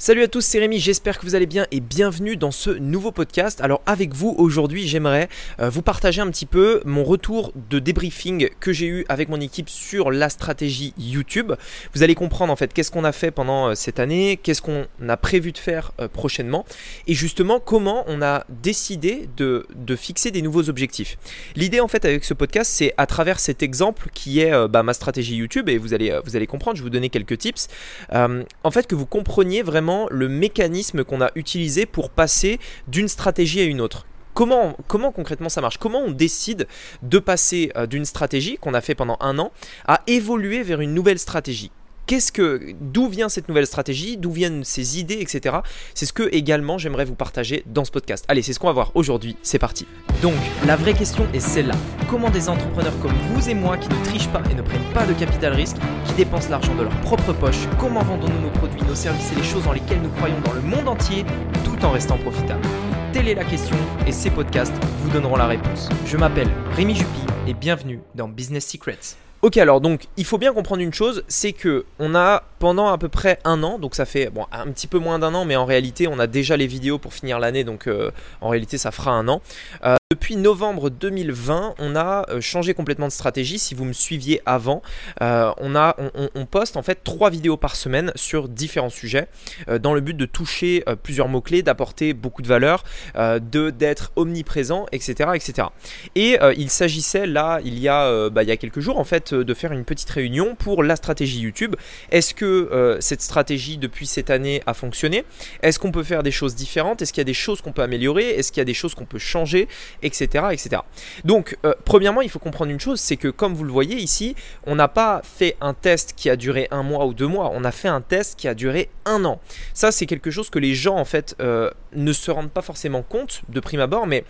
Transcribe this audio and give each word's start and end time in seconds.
Salut 0.00 0.22
à 0.22 0.28
tous, 0.28 0.42
c'est 0.42 0.60
Rémi, 0.60 0.78
j'espère 0.78 1.18
que 1.18 1.26
vous 1.26 1.34
allez 1.34 1.46
bien 1.46 1.66
et 1.72 1.80
bienvenue 1.80 2.36
dans 2.36 2.52
ce 2.52 2.70
nouveau 2.70 3.10
podcast. 3.10 3.60
Alors 3.60 3.82
avec 3.84 4.14
vous 4.14 4.32
aujourd'hui 4.38 4.86
j'aimerais 4.86 5.28
euh, 5.58 5.70
vous 5.70 5.82
partager 5.82 6.20
un 6.20 6.30
petit 6.30 6.46
peu 6.46 6.80
mon 6.84 7.02
retour 7.02 7.52
de 7.68 7.80
débriefing 7.80 8.48
que 8.60 8.72
j'ai 8.72 8.86
eu 8.86 9.04
avec 9.08 9.28
mon 9.28 9.40
équipe 9.40 9.68
sur 9.68 10.12
la 10.12 10.28
stratégie 10.28 10.94
YouTube. 10.98 11.52
Vous 11.94 12.04
allez 12.04 12.14
comprendre 12.14 12.52
en 12.52 12.56
fait 12.56 12.72
qu'est-ce 12.72 12.92
qu'on 12.92 13.02
a 13.02 13.10
fait 13.10 13.32
pendant 13.32 13.70
euh, 13.70 13.74
cette 13.74 13.98
année, 13.98 14.38
qu'est-ce 14.40 14.62
qu'on 14.62 14.86
a 15.08 15.16
prévu 15.16 15.50
de 15.50 15.58
faire 15.58 15.90
euh, 15.98 16.06
prochainement 16.06 16.64
et 17.08 17.14
justement 17.14 17.58
comment 17.58 18.04
on 18.06 18.22
a 18.22 18.44
décidé 18.62 19.28
de, 19.36 19.66
fixer 19.96 20.30
des 20.30 20.42
nouveaux 20.42 20.68
objectifs. 20.68 21.18
L'idée 21.56 21.80
en 21.80 21.88
fait 21.88 22.04
avec 22.04 22.24
ce 22.24 22.34
podcast 22.34 22.70
c'est 22.72 22.94
à 22.98 23.06
travers 23.06 23.40
cet 23.40 23.64
exemple 23.64 24.10
qui 24.14 24.38
est 24.38 24.68
bah, 24.68 24.84
ma 24.84 24.94
stratégie 24.94 25.34
YouTube 25.34 25.68
et 25.68 25.76
vous 25.76 25.92
allez, 25.92 26.16
vous 26.24 26.36
allez 26.36 26.46
comprendre, 26.46 26.76
je 26.76 26.82
vais 26.82 26.86
vous 26.86 26.90
donner 26.90 27.08
quelques 27.08 27.38
tips, 27.38 27.66
en 28.12 28.70
fait 28.70 28.86
que 28.86 28.94
vous 28.94 29.06
compreniez 29.06 29.62
vraiment 29.62 29.87
le 30.10 30.28
mécanisme 30.28 31.04
qu'on 31.04 31.20
a 31.20 31.30
utilisé 31.34 31.86
pour 31.86 32.10
passer 32.10 32.58
d'une 32.86 33.08
stratégie 33.08 33.60
à 33.60 33.64
une 33.64 33.80
autre. 33.80 34.06
Comment, 34.34 34.76
comment, 34.86 35.10
concrètement 35.10 35.48
ça 35.48 35.60
marche? 35.60 35.78
Comment 35.78 36.00
on 36.00 36.12
décide 36.12 36.68
de 37.02 37.18
passer 37.18 37.72
euh, 37.76 37.86
d'une 37.86 38.04
stratégie 38.04 38.56
qu'on 38.56 38.74
a 38.74 38.80
fait 38.80 38.94
pendant 38.94 39.16
un 39.20 39.38
an 39.38 39.50
à 39.86 40.02
évoluer 40.06 40.62
vers 40.62 40.80
une 40.80 40.94
nouvelle 40.94 41.18
stratégie? 41.18 41.72
Qu'est-ce 42.08 42.32
que, 42.32 42.74
d'où 42.80 43.06
vient 43.06 43.28
cette 43.28 43.50
nouvelle 43.50 43.66
stratégie, 43.66 44.16
d'où 44.16 44.32
viennent 44.32 44.64
ces 44.64 44.98
idées, 44.98 45.18
etc. 45.20 45.56
C'est 45.92 46.06
ce 46.06 46.14
que 46.14 46.26
également 46.32 46.78
j'aimerais 46.78 47.04
vous 47.04 47.14
partager 47.14 47.62
dans 47.66 47.84
ce 47.84 47.90
podcast. 47.90 48.24
Allez, 48.28 48.40
c'est 48.40 48.54
ce 48.54 48.58
qu'on 48.58 48.68
va 48.68 48.72
voir 48.72 48.92
aujourd'hui. 48.94 49.36
C'est 49.42 49.58
parti. 49.58 49.86
Donc, 50.22 50.32
la 50.66 50.76
vraie 50.76 50.94
question 50.94 51.26
est 51.34 51.40
celle-là. 51.40 51.74
Comment 52.08 52.30
des 52.30 52.48
entrepreneurs 52.48 52.98
comme 53.00 53.12
vous 53.12 53.50
et 53.50 53.52
moi 53.52 53.76
qui 53.76 53.90
ne 53.90 54.04
trichent 54.06 54.30
pas 54.30 54.40
et 54.50 54.54
ne 54.54 54.62
prennent 54.62 54.90
pas 54.94 55.04
de 55.04 55.12
capital 55.12 55.52
risque, 55.52 55.76
qui 56.06 56.14
dépensent 56.14 56.48
l'argent 56.48 56.74
de 56.76 56.84
leur 56.84 57.00
propre 57.02 57.34
poche, 57.34 57.68
comment 57.78 58.02
vendons-nous 58.02 58.40
nos 58.40 58.52
produits, 58.52 58.80
nos 58.88 58.94
services 58.94 59.30
et 59.32 59.36
les 59.36 59.44
choses 59.44 59.64
dans 59.64 59.74
lesquelles 59.74 60.00
nous 60.00 60.08
croyons 60.08 60.40
dans 60.46 60.54
le 60.54 60.62
monde 60.62 60.88
entier, 60.88 61.26
tout 61.62 61.84
en 61.84 61.90
restant 61.90 62.16
profitables? 62.16 62.66
Telle 63.12 63.28
est 63.28 63.34
la 63.34 63.44
question 63.44 63.76
et 64.06 64.12
ces 64.12 64.30
podcasts 64.30 64.72
vous 65.02 65.10
donneront 65.10 65.36
la 65.36 65.46
réponse. 65.46 65.90
Je 66.06 66.16
m'appelle 66.16 66.48
Rémi 66.74 66.94
Jupy 66.94 67.20
et 67.46 67.52
bienvenue 67.52 68.00
dans 68.14 68.28
Business 68.28 68.66
Secrets. 68.66 69.18
Ok, 69.40 69.56
alors 69.56 69.80
donc 69.80 70.08
il 70.16 70.24
faut 70.24 70.36
bien 70.36 70.52
comprendre 70.52 70.82
une 70.82 70.92
chose, 70.92 71.22
c'est 71.28 71.52
que 71.52 71.84
on 72.00 72.16
a 72.16 72.42
pendant 72.58 72.88
à 72.88 72.98
peu 72.98 73.08
près 73.08 73.38
un 73.44 73.62
an, 73.62 73.78
donc 73.78 73.94
ça 73.94 74.04
fait 74.04 74.30
bon 74.30 74.46
un 74.50 74.66
petit 74.72 74.88
peu 74.88 74.98
moins 74.98 75.20
d'un 75.20 75.32
an, 75.32 75.44
mais 75.44 75.54
en 75.54 75.64
réalité 75.64 76.08
on 76.08 76.18
a 76.18 76.26
déjà 76.26 76.56
les 76.56 76.66
vidéos 76.66 76.98
pour 76.98 77.14
finir 77.14 77.38
l'année, 77.38 77.62
donc 77.62 77.86
euh, 77.86 78.10
en 78.40 78.48
réalité 78.48 78.78
ça 78.78 78.90
fera 78.90 79.12
un 79.12 79.28
an. 79.28 79.40
Euh, 79.84 79.94
depuis 80.10 80.36
novembre 80.36 80.88
2020, 80.88 81.74
on 81.78 81.94
a 81.94 82.24
euh, 82.30 82.40
changé 82.40 82.72
complètement 82.72 83.08
de 83.08 83.12
stratégie. 83.12 83.58
Si 83.58 83.74
vous 83.74 83.84
me 83.84 83.92
suiviez 83.92 84.40
avant, 84.46 84.80
euh, 85.20 85.52
on, 85.58 86.46
poste 86.46 86.78
en 86.78 86.82
fait 86.82 87.04
trois 87.04 87.28
vidéos 87.28 87.58
par 87.58 87.76
semaine 87.76 88.10
sur 88.14 88.48
différents 88.48 88.88
sujets 88.88 89.28
euh, 89.68 89.78
dans 89.78 89.92
le 89.92 90.00
but 90.00 90.16
de 90.16 90.24
toucher 90.24 90.82
plusieurs 91.02 91.28
mots-clés, 91.28 91.60
d'apporter 91.60 92.14
beaucoup 92.14 92.40
de 92.40 92.46
valeur, 92.46 92.84
de 93.16 93.68
d'être 93.68 94.10
omniprésent, 94.16 94.86
etc. 94.92 95.32
etc. 95.34 95.68
Et 96.14 96.38
il 96.56 96.70
s'agissait 96.70 97.26
là, 97.26 97.60
il 97.62 97.78
y, 97.78 97.88
a, 97.88 98.30
bah, 98.30 98.42
il 98.44 98.48
y 98.48 98.52
a 98.52 98.56
quelques 98.56 98.80
jours, 98.80 98.98
en 98.98 99.04
fait, 99.04 99.34
de 99.34 99.54
faire 99.54 99.72
une 99.72 99.84
petite 99.84 100.08
réunion 100.08 100.54
pour 100.54 100.82
la 100.82 100.96
stratégie 100.96 101.40
YouTube. 101.40 101.76
Est-ce 102.10 102.32
que 102.32 102.96
cette 103.00 103.20
stratégie 103.20 103.76
depuis 103.76 104.06
cette 104.06 104.30
année 104.30 104.62
a 104.64 104.72
fonctionné? 104.72 105.24
Est-ce 105.62 105.78
qu'on 105.78 105.92
peut 105.92 106.02
faire 106.02 106.22
des 106.22 106.30
choses 106.30 106.54
différentes? 106.54 107.02
Est-ce 107.02 107.12
qu'il 107.12 107.20
y 107.20 107.22
a 107.22 107.24
des 107.24 107.34
choses 107.34 107.60
qu'on 107.60 107.72
peut 107.72 107.82
améliorer? 107.82 108.30
Est-ce 108.30 108.52
qu'il 108.52 108.60
y 108.60 108.62
a 108.62 108.64
des 108.64 108.74
choses 108.74 108.94
qu'on 108.94 109.04
peut 109.04 109.18
changer? 109.18 109.68
Etc. 110.02 110.78
Donc, 111.24 111.56
euh, 111.64 111.74
premièrement, 111.84 112.20
il 112.20 112.30
faut 112.30 112.38
comprendre 112.38 112.70
une 112.70 112.80
chose, 112.80 113.00
c'est 113.00 113.16
que 113.16 113.28
comme 113.28 113.54
vous 113.54 113.64
le 113.64 113.72
voyez 113.72 113.96
ici, 113.96 114.34
on 114.66 114.74
n'a 114.74 114.88
pas 114.88 115.20
fait 115.24 115.56
un 115.60 115.74
test 115.74 116.14
qui 116.16 116.30
a 116.30 116.36
duré 116.36 116.68
un 116.70 116.82
mois 116.82 117.06
ou 117.06 117.14
deux 117.14 117.26
mois, 117.26 117.50
on 117.54 117.64
a 117.64 117.72
fait 117.72 117.88
un 117.88 118.00
test 118.00 118.38
qui 118.38 118.48
a 118.48 118.54
duré 118.54 118.90
un 119.04 119.24
an. 119.24 119.40
Ça, 119.74 119.92
c'est 119.92 120.06
quelque 120.06 120.30
chose 120.30 120.50
que 120.50 120.58
les 120.58 120.74
gens, 120.74 120.96
en 120.96 121.04
fait, 121.04 121.34
euh, 121.40 121.70
ne 121.92 122.12
se 122.12 122.30
rendent 122.30 122.50
pas 122.50 122.62
forcément 122.62 123.02
compte 123.02 123.42
de 123.48 123.60
prime 123.60 123.80
abord, 123.80 124.06
mais 124.06 124.24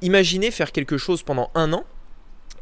imaginez 0.00 0.50
faire 0.50 0.72
quelque 0.72 0.98
chose 0.98 1.22
pendant 1.22 1.50
un 1.54 1.72
an 1.72 1.84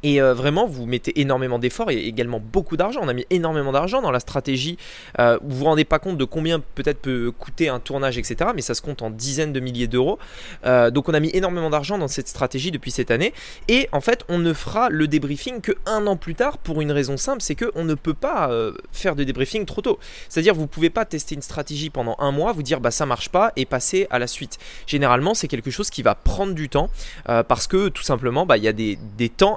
et 0.02 0.20
euh, 0.20 0.34
vraiment, 0.34 0.66
vous 0.66 0.86
mettez 0.86 1.20
énormément 1.20 1.58
d'efforts 1.58 1.90
et 1.90 1.98
également 1.98 2.40
beaucoup 2.40 2.76
d'argent. 2.76 3.00
On 3.02 3.08
a 3.08 3.12
mis 3.12 3.26
énormément 3.30 3.72
d'argent 3.72 4.00
dans 4.00 4.10
la 4.10 4.20
stratégie. 4.20 4.78
Euh, 5.18 5.38
vous 5.42 5.58
vous 5.58 5.64
rendez 5.64 5.84
pas 5.84 5.98
compte 5.98 6.16
de 6.16 6.24
combien 6.24 6.60
peut-être 6.60 7.00
peut 7.00 7.32
coûter 7.32 7.68
un 7.68 7.80
tournage, 7.80 8.16
etc. 8.18 8.50
Mais 8.54 8.62
ça 8.62 8.74
se 8.74 8.82
compte 8.82 9.02
en 9.02 9.10
dizaines 9.10 9.52
de 9.52 9.60
milliers 9.60 9.88
d'euros. 9.88 10.18
Euh, 10.64 10.90
donc 10.90 11.08
on 11.08 11.14
a 11.14 11.20
mis 11.20 11.30
énormément 11.34 11.70
d'argent 11.70 11.98
dans 11.98 12.08
cette 12.08 12.28
stratégie 12.28 12.70
depuis 12.70 12.90
cette 12.90 13.10
année. 13.10 13.34
Et 13.68 13.88
en 13.92 14.00
fait, 14.00 14.24
on 14.28 14.38
ne 14.38 14.52
fera 14.52 14.88
le 14.88 15.06
débriefing 15.06 15.60
que 15.60 15.72
un 15.86 16.06
an 16.06 16.16
plus 16.16 16.34
tard 16.34 16.58
pour 16.58 16.80
une 16.80 16.92
raison 16.92 17.16
simple, 17.16 17.42
c'est 17.42 17.54
qu'on 17.54 17.84
ne 17.84 17.94
peut 17.94 18.14
pas 18.14 18.50
faire 18.92 19.16
de 19.16 19.24
débriefing 19.24 19.66
trop 19.66 19.80
tôt. 19.80 19.98
C'est-à-dire, 20.28 20.54
vous 20.54 20.66
pouvez 20.66 20.90
pas 20.90 21.04
tester 21.04 21.34
une 21.34 21.42
stratégie 21.42 21.90
pendant 21.90 22.16
un 22.18 22.30
mois, 22.30 22.52
vous 22.52 22.62
dire 22.62 22.80
bah 22.80 22.90
ça 22.90 23.06
marche 23.06 23.28
pas 23.28 23.52
et 23.56 23.66
passer 23.66 24.06
à 24.10 24.18
la 24.18 24.26
suite. 24.26 24.58
Généralement, 24.86 25.34
c'est 25.34 25.48
quelque 25.48 25.70
chose 25.70 25.90
qui 25.90 26.02
va 26.02 26.14
prendre 26.14 26.54
du 26.54 26.68
temps 26.68 26.90
parce 27.24 27.66
que 27.66 27.88
tout 27.88 28.02
simplement, 28.02 28.46
bah, 28.46 28.56
il 28.56 28.64
y 28.64 28.68
a 28.68 28.72
des, 28.72 28.98
des 29.16 29.28
temps 29.28 29.56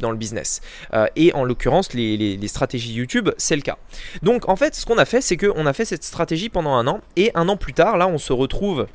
dans 0.00 0.10
le 0.10 0.16
business. 0.16 0.60
Euh, 0.94 1.06
et 1.16 1.32
en 1.34 1.44
l'occurrence, 1.44 1.92
les, 1.92 2.38
stratégies 2.46 2.92
YouTube, 2.92 3.30
c'est 3.36 3.56
le 3.56 3.62
cas. 3.62 3.76
Donc 4.22 4.48
en 4.48 4.56
fait, 4.56 4.74
ce 4.74 4.86
qu'on 4.86 4.98
a 4.98 5.04
fait, 5.04 5.20
c'est 5.20 5.36
qu'on 5.36 5.66
a 5.66 5.72
fait 5.72 5.84
cette 5.84 6.04
stratégie 6.04 6.48
pendant 6.48 6.74
un 6.74 6.86
an. 6.86 7.00
Et 7.16 7.30
un 7.34 7.48
an 7.48 7.56
plus 7.56 7.72
tard, 7.72 7.96
là, 7.96 8.06
on 8.08 8.18
se 8.18 8.32
retrouve 8.32 8.86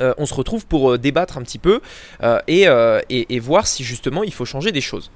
euh, 0.00 0.14
on 0.18 0.26
se 0.26 0.34
retrouve 0.34 0.66
pour 0.66 0.92
euh, 0.92 0.98
débattre 0.98 1.38
un 1.38 1.42
petit 1.42 1.58
peu 1.58 1.80
euh, 2.22 2.40
et, 2.48 3.38
voir 3.40 3.66
si 3.66 3.84
justement 3.84 4.22
il 4.22 4.32
faut 4.32 4.44
changer 4.44 4.72
des 4.72 4.80
choses. 4.80 5.10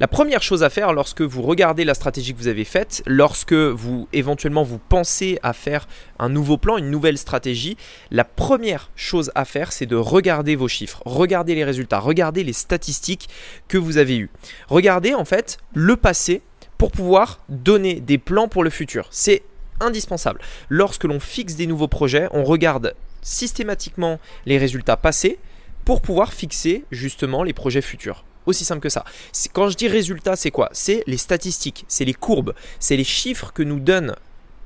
La 0.00 0.08
première 0.08 0.42
chose 0.42 0.62
à 0.62 0.70
faire 0.70 0.92
lorsque 0.92 1.20
vous 1.20 1.42
regardez 1.42 1.84
la 1.84 1.94
stratégie 1.94 2.32
que 2.32 2.38
vous 2.38 2.48
avez 2.48 2.64
faite, 2.64 3.02
lorsque 3.06 3.52
vous 3.52 4.08
éventuellement 4.12 4.62
vous 4.62 4.78
pensez 4.78 5.38
à 5.42 5.52
faire 5.52 5.86
un 6.18 6.28
nouveau 6.28 6.56
plan, 6.56 6.78
une 6.78 6.90
nouvelle 6.90 7.18
stratégie, 7.18 7.76
la 8.10 8.24
première 8.24 8.90
chose 8.96 9.30
à 9.34 9.44
faire 9.44 9.72
c'est 9.72 9.86
de 9.86 9.96
regarder 9.96 10.56
vos 10.56 10.68
chiffres, 10.68 11.02
regarder 11.04 11.54
les 11.54 11.64
résultats, 11.64 12.00
regarder 12.00 12.44
les 12.44 12.52
statistiques 12.52 13.28
que 13.68 13.78
vous 13.78 13.98
avez 13.98 14.16
eues. 14.16 14.30
Regardez 14.68 15.14
en 15.14 15.24
fait 15.24 15.58
le 15.74 15.96
passé 15.96 16.42
pour 16.78 16.90
pouvoir 16.90 17.40
donner 17.48 18.00
des 18.00 18.18
plans 18.18 18.48
pour 18.48 18.64
le 18.64 18.70
futur. 18.70 19.08
C'est 19.10 19.42
indispensable. 19.80 20.40
Lorsque 20.68 21.04
l'on 21.04 21.20
fixe 21.20 21.54
des 21.54 21.66
nouveaux 21.66 21.88
projets, 21.88 22.28
on 22.32 22.44
regarde 22.44 22.94
systématiquement 23.26 24.20
les 24.46 24.56
résultats 24.56 24.96
passés 24.96 25.38
pour 25.84 26.00
pouvoir 26.00 26.32
fixer 26.32 26.84
justement 26.90 27.42
les 27.42 27.52
projets 27.52 27.82
futurs. 27.82 28.24
Aussi 28.46 28.64
simple 28.64 28.80
que 28.80 28.88
ça. 28.88 29.04
Quand 29.52 29.68
je 29.68 29.76
dis 29.76 29.88
résultats, 29.88 30.36
c'est 30.36 30.52
quoi? 30.52 30.70
C'est 30.72 31.02
les 31.06 31.16
statistiques, 31.16 31.84
c'est 31.88 32.04
les 32.04 32.14
courbes, 32.14 32.54
c'est 32.78 32.96
les 32.96 33.04
chiffres 33.04 33.52
que 33.52 33.64
nous 33.64 33.80
donne 33.80 34.14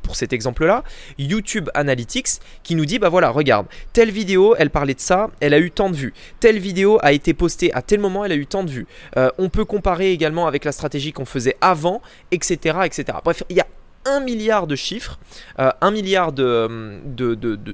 pour 0.03 0.17
cet 0.17 0.33
exemple-là, 0.33 0.83
YouTube 1.19 1.69
Analytics 1.75 2.41
qui 2.63 2.75
nous 2.75 2.85
dit 2.85 2.99
bah 2.99 3.09
voilà, 3.09 3.31
regarde, 3.31 3.67
telle 3.93 4.11
vidéo, 4.11 4.55
elle 4.59 4.71
parlait 4.71 4.95
de 4.95 5.01
ça, 5.01 5.31
elle 5.41 5.55
a 5.55 5.59
eu 5.59 5.71
tant 5.71 5.91
de 5.91 5.97
vues. 5.97 6.13
Telle 6.41 6.59
vidéo 6.59 6.99
a 7.03 7.13
été 7.13 7.33
postée 7.35 7.73
à 7.75 7.83
tel 7.83 8.01
moment, 8.01 8.25
elle 8.25 8.33
a 8.33 8.37
eu 8.37 8.47
tant 8.47 8.65
de 8.65 8.71
vues. 8.71 8.87
Euh, 9.17 9.31
on 9.39 9.49
peut 9.49 9.65
comparer 9.65 10.13
également 10.13 10.47
avec 10.47 10.65
la 10.65 10.73
stratégie 10.73 11.13
qu'on 11.13 11.27
faisait 11.27 11.57
avant, 11.61 12.03
etc., 12.31 12.79
etc. 12.85 13.19
Bref, 13.25 13.43
il 13.51 13.57
y 13.57 13.61
a 13.61 13.67
un 14.05 14.21
milliard 14.21 14.67
de 14.67 14.77
chiffres, 14.77 15.19
euh, 15.59 15.71
un 15.81 15.91
milliard 15.91 16.33
de, 16.33 16.99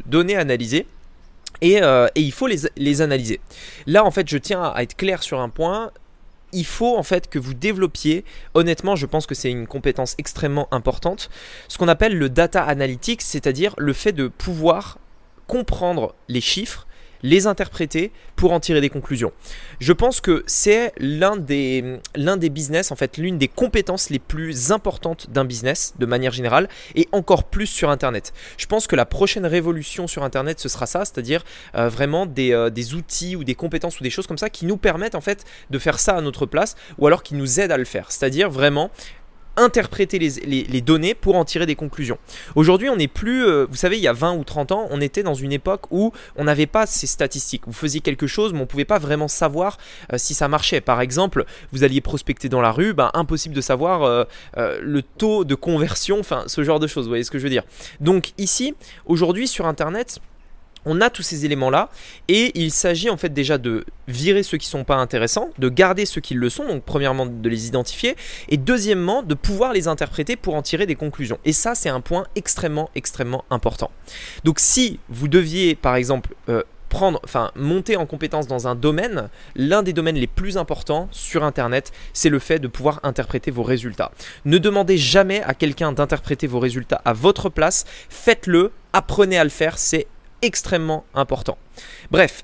données 0.07 0.37
analysées. 0.37 0.87
Euh, 1.65 2.09
et, 2.15 2.21
il 2.21 2.33
faut 2.33 2.47
les, 2.47 2.59
les, 2.77 3.01
analyser. 3.01 3.41
Là, 3.87 4.05
en 4.05 4.11
fait, 4.11 4.29
je 4.29 4.37
tiens 4.37 4.63
à 4.63 4.83
être 4.83 4.97
clair 4.97 5.23
sur 5.23 5.41
un 5.41 5.49
point. 5.49 5.91
Il 6.53 6.67
faut 6.67 6.97
en 6.97 7.03
fait 7.03 7.29
que 7.29 7.39
vous 7.39 7.55
développiez, 7.55 8.25
honnêtement, 8.55 8.95
je 8.95 9.07
pense 9.07 9.27
que 9.27 9.35
c'est 9.35 9.51
une 9.51 9.67
compétence 9.67 10.15
extrêmement 10.19 10.69
importante, 10.71 11.29
ce 11.69 11.77
qu'on 11.77 11.89
appelle 11.89 12.17
le 12.17 12.29
data 12.29 12.63
analytics, 12.63 13.23
c'est-à-dire 13.23 13.75
le 13.79 13.93
fait 13.93 14.13
de 14.13 14.29
pouvoir 14.29 14.99
comprendre 15.47 16.15
les 16.29 16.41
chiffres 16.41 16.86
les 17.23 17.47
interpréter 17.47 18.13
pour 18.37 18.53
en 18.53 18.61
tirer 18.61 18.81
des 18.81 18.91
conclusions. 18.91 19.33
Je 19.81 19.93
pense 19.93 20.21
que 20.21 20.45
c'est 20.47 20.93
l'un 20.99 21.37
des, 21.37 22.01
business, 22.51 22.91
en 22.91 22.97
fait, 22.97 23.17
l'une 23.17 23.39
des 23.39 23.49
compétences 23.49 24.11
les 24.11 24.19
plus 24.19 24.73
importantes 24.73 25.31
d'un 25.31 25.45
business 25.45 25.95
de 25.99 26.07
manière 26.07 26.33
générale 26.33 26.69
et 26.95 27.09
encore 27.13 27.45
plus 27.45 27.67
sur 27.67 27.91
Internet. 27.91 28.33
Je 28.57 28.67
pense 28.67 28.87
que 28.87 28.97
la 28.97 29.07
prochaine 29.07 29.47
révolution 29.47 30.07
sur 30.07 30.23
Internet, 30.25 30.61
ce 30.61 30.69
sera 30.69 30.87
ça, 30.87 31.05
c'est-à-dire 31.05 31.45
euh, 31.75 31.89
vraiment 31.89 32.27
des, 32.27 32.53
euh, 32.53 32.71
des, 32.71 32.95
outils 32.95 33.37
ou 33.37 33.45
des 33.45 33.55
compétences 33.55 34.01
ou 34.01 34.03
des 34.03 34.11
choses 34.11 34.27
comme 34.27 34.39
ça 34.39 34.51
qui 34.51 34.67
nous 34.67 34.77
permettent 34.77 35.15
en 35.15 35.21
fait 35.21 35.45
de 35.71 35.79
faire 35.79 35.99
ça 35.99 36.17
à 36.17 36.21
notre 36.21 36.47
place 36.47 36.77
ou 36.99 37.07
alors 37.07 37.23
qui 37.23 37.35
nous 37.35 37.61
aident 37.61 37.73
à 37.73 37.79
le 37.79 37.85
faire. 37.85 38.13
C'est-à-dire 38.13 38.51
vraiment 38.51 38.91
interpréter 39.57 40.19
les, 40.19 40.81
données 40.81 41.15
pour 41.15 41.37
en 41.37 41.45
tirer 41.45 41.67
des 41.67 41.75
conclusions. 41.75 42.19
Aujourd'hui, 42.55 42.89
on 42.89 42.97
n'est 42.97 43.09
plus, 43.09 43.45
euh, 43.45 43.67
vous 43.69 43.77
savez, 43.77 43.97
il 43.97 44.03
y 44.03 44.09
a 44.09 44.13
20 44.13 44.37
ou 44.37 44.45
30 44.45 44.73
ans, 44.73 44.87
on 44.91 45.01
était 45.01 45.23
dans 45.23 45.35
une 45.35 45.53
époque 45.53 45.83
où 45.91 46.13
on 46.37 46.45
n'avait 46.45 46.67
pas 46.67 46.87
ces 46.87 47.07
statistiques. 47.07 47.63
Vous 47.67 47.73
faisiez 47.73 48.01
quelque 48.01 48.27
chose, 48.27 48.53
mais 48.53 48.59
on 48.59 48.63
ne 48.63 48.67
pouvait 48.67 48.85
pas 48.85 48.99
vraiment 48.99 49.29
savoir 49.29 49.79
euh, 50.13 50.19
si 50.19 50.35
ça 50.35 50.49
marchait. 50.49 50.81
Par 50.81 51.01
exemple, 51.01 51.45
vous 51.73 51.83
alliez 51.83 52.01
prospecter 52.01 52.49
dans 52.49 52.61
la 52.61 52.71
rue, 52.71 52.93
ben, 52.93 53.11
impossible 53.15 53.55
de 53.55 53.61
savoir 53.61 54.03
euh, 54.05 54.25
le 54.55 55.03
taux 55.03 55.45
de 55.45 55.55
conversion, 55.55 56.21
enfin 56.21 56.45
ce 56.47 56.63
genre 56.63 56.79
de 56.79 56.87
choses, 56.87 57.05
vous 57.05 57.11
voyez 57.11 57.25
ce 57.25 57.31
que 57.31 57.39
je 57.39 57.45
veux 57.45 57.51
dire. 57.51 57.65
Donc 58.01 58.33
ici, 58.39 58.75
aujourd'hui 59.07 59.49
sur 59.49 59.67
Internet, 59.67 60.21
on 60.87 61.01
a 61.01 61.11
tous 61.11 61.23
ces 61.23 61.45
éléments-là 61.45 61.91
et 62.29 62.59
il 62.59 62.71
s'agit 62.71 63.11
en 63.11 63.17
fait 63.17 63.35
déjà 63.35 63.59
de 63.59 63.85
virer 64.09 64.43
ceux 64.43 64.57
qui 64.57 64.69
ne 64.69 64.71
sont 64.71 64.85
pas 64.85 64.97
intéressants, 64.97 65.51
de 65.59 65.69
garder 65.69 66.07
ceux 66.07 66.21
qui 66.21 66.35
le 66.35 66.49
sont, 66.49 66.67
donc 66.67 66.85
premièrement 66.85 67.27
de 67.27 67.49
les 67.49 67.67
identifier 67.67 68.17
et 68.49 68.57
deuxièmement 68.57 69.23
de 69.23 69.35
pouvoir 69.35 69.73
les 69.73 69.89
interpréter 69.89 70.37
pour 70.37 70.55
en 70.55 70.63
tirer 70.63 70.87
des 70.87 70.95
conclusions. 70.95 71.39
Et 71.45 71.53
ça 71.53 71.75
c'est 71.75 71.89
un 71.89 72.01
point 72.01 72.27
extrêmement 72.37 72.89
extrêmement 72.95 73.45
important. 73.51 73.91
Donc 74.45 74.61
si 74.61 75.01
vous 75.09 75.29
deviez 75.29 75.75
par 75.75 75.97
exemple 75.97 76.35
euh, 76.49 76.63
prendre, 76.89 77.21
enfin 77.25 77.51
monter 77.57 77.97
en 77.97 78.07
compétence 78.07 78.47
dans 78.47 78.69
un 78.69 78.75
domaine, 78.75 79.29
l'un 79.55 79.83
des 79.83 79.93
domaines 79.93 80.17
les 80.17 80.27
plus 80.27 80.57
importants 80.57 81.09
sur 81.11 81.45
Internet, 81.45 81.93
c'est 82.13 82.29
le 82.29 82.39
fait 82.39 82.59
de 82.59 82.69
pouvoir 82.69 83.01
interpréter 83.03 83.51
vos 83.51 83.63
résultats. 83.63 84.13
Ne 84.45 84.59
demandez 84.59 84.97
jamais 84.97 85.43
à 85.43 85.55
quelqu'un 85.55 85.93
d'interpréter 85.93 86.47
vos 86.47 86.61
résultats 86.61 87.03
à 87.05 87.13
votre 87.13 87.49
place, 87.49 87.85
faites-le, 88.09 88.73
apprenez 88.93 89.37
à 89.37 89.45
le 89.45 89.51
faire, 89.51 89.79
c'est 89.79 90.07
extrêmement 90.43 91.05
important. 91.15 91.59
Bref, 92.11 92.43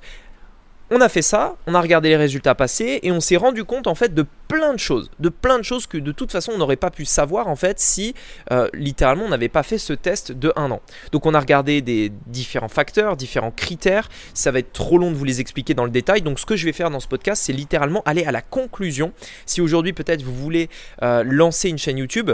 on 0.95 1.01
a 1.01 1.09
fait 1.09 1.21
ça, 1.23 1.55
on 1.65 1.73
a 1.73 1.81
regardé 1.81 2.09
les 2.09 2.17
résultats 2.17 2.53
passés 2.53 2.99
et 3.01 3.11
on 3.11 3.19
s'est 3.19 3.37
rendu 3.37 3.63
compte 3.63 3.87
en 3.87 3.95
fait 3.95 4.13
de 4.13 4.25
plein 4.47 4.73
de 4.73 4.79
choses, 4.79 5.09
de 5.19 5.29
plein 5.29 5.57
de 5.57 5.63
choses 5.63 5.87
que 5.87 5.97
de 5.97 6.11
toute 6.11 6.31
façon 6.31 6.51
on 6.53 6.57
n'aurait 6.59 6.75
pas 6.75 6.91
pu 6.91 7.05
savoir 7.05 7.47
en 7.47 7.55
fait 7.55 7.79
si 7.79 8.13
euh, 8.51 8.67
littéralement 8.73 9.23
on 9.25 9.29
n'avait 9.29 9.49
pas 9.49 9.63
fait 9.63 9.79
ce 9.79 9.93
test 9.93 10.31
de 10.31 10.53
un 10.55 10.69
an. 10.69 10.81
Donc 11.11 11.25
on 11.25 11.33
a 11.33 11.39
regardé 11.39 11.81
des 11.81 12.11
différents 12.27 12.67
facteurs, 12.67 13.17
différents 13.17 13.49
critères, 13.49 14.09
ça 14.35 14.51
va 14.51 14.59
être 14.59 14.71
trop 14.71 14.99
long 14.99 15.09
de 15.09 15.15
vous 15.15 15.25
les 15.25 15.41
expliquer 15.41 15.73
dans 15.73 15.85
le 15.85 15.89
détail, 15.89 16.21
donc 16.21 16.37
ce 16.37 16.45
que 16.45 16.55
je 16.55 16.65
vais 16.65 16.73
faire 16.73 16.91
dans 16.91 16.99
ce 16.99 17.07
podcast 17.07 17.41
c'est 17.43 17.53
littéralement 17.53 18.03
aller 18.05 18.25
à 18.25 18.31
la 18.31 18.41
conclusion. 18.41 19.13
Si 19.47 19.61
aujourd'hui 19.61 19.93
peut-être 19.93 20.21
vous 20.21 20.35
voulez 20.35 20.69
euh, 21.01 21.23
lancer 21.25 21.69
une 21.69 21.79
chaîne 21.79 21.97
YouTube, 21.97 22.29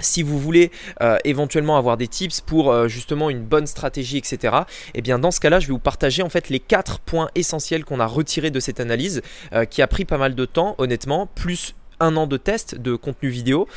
si 0.00 0.22
vous 0.22 0.38
voulez 0.38 0.70
euh, 1.00 1.18
éventuellement 1.24 1.76
avoir 1.76 1.96
des 1.96 2.08
tips 2.08 2.40
pour 2.40 2.70
euh, 2.70 2.88
justement 2.88 3.30
une 3.30 3.42
bonne 3.42 3.66
stratégie, 3.66 4.18
etc., 4.18 4.38
et 4.42 4.98
eh 4.98 5.02
bien 5.02 5.18
dans 5.18 5.30
ce 5.30 5.40
cas-là, 5.40 5.60
je 5.60 5.66
vais 5.66 5.72
vous 5.72 5.78
partager 5.78 6.22
en 6.22 6.28
fait 6.28 6.48
les 6.48 6.60
quatre 6.60 6.98
points 6.98 7.30
essentiels 7.34 7.84
qu'on 7.84 8.00
a 8.00 8.06
retirés 8.06 8.50
de 8.50 8.60
cette 8.60 8.80
analyse, 8.80 9.22
euh, 9.52 9.64
qui 9.64 9.82
a 9.82 9.86
pris 9.86 10.04
pas 10.04 10.18
mal 10.18 10.34
de 10.34 10.44
temps, 10.44 10.74
honnêtement, 10.78 11.26
plus 11.26 11.74
un 12.00 12.16
an 12.16 12.26
de 12.26 12.36
test 12.36 12.74
de 12.74 12.96
contenu 12.96 13.28
vidéo, 13.28 13.68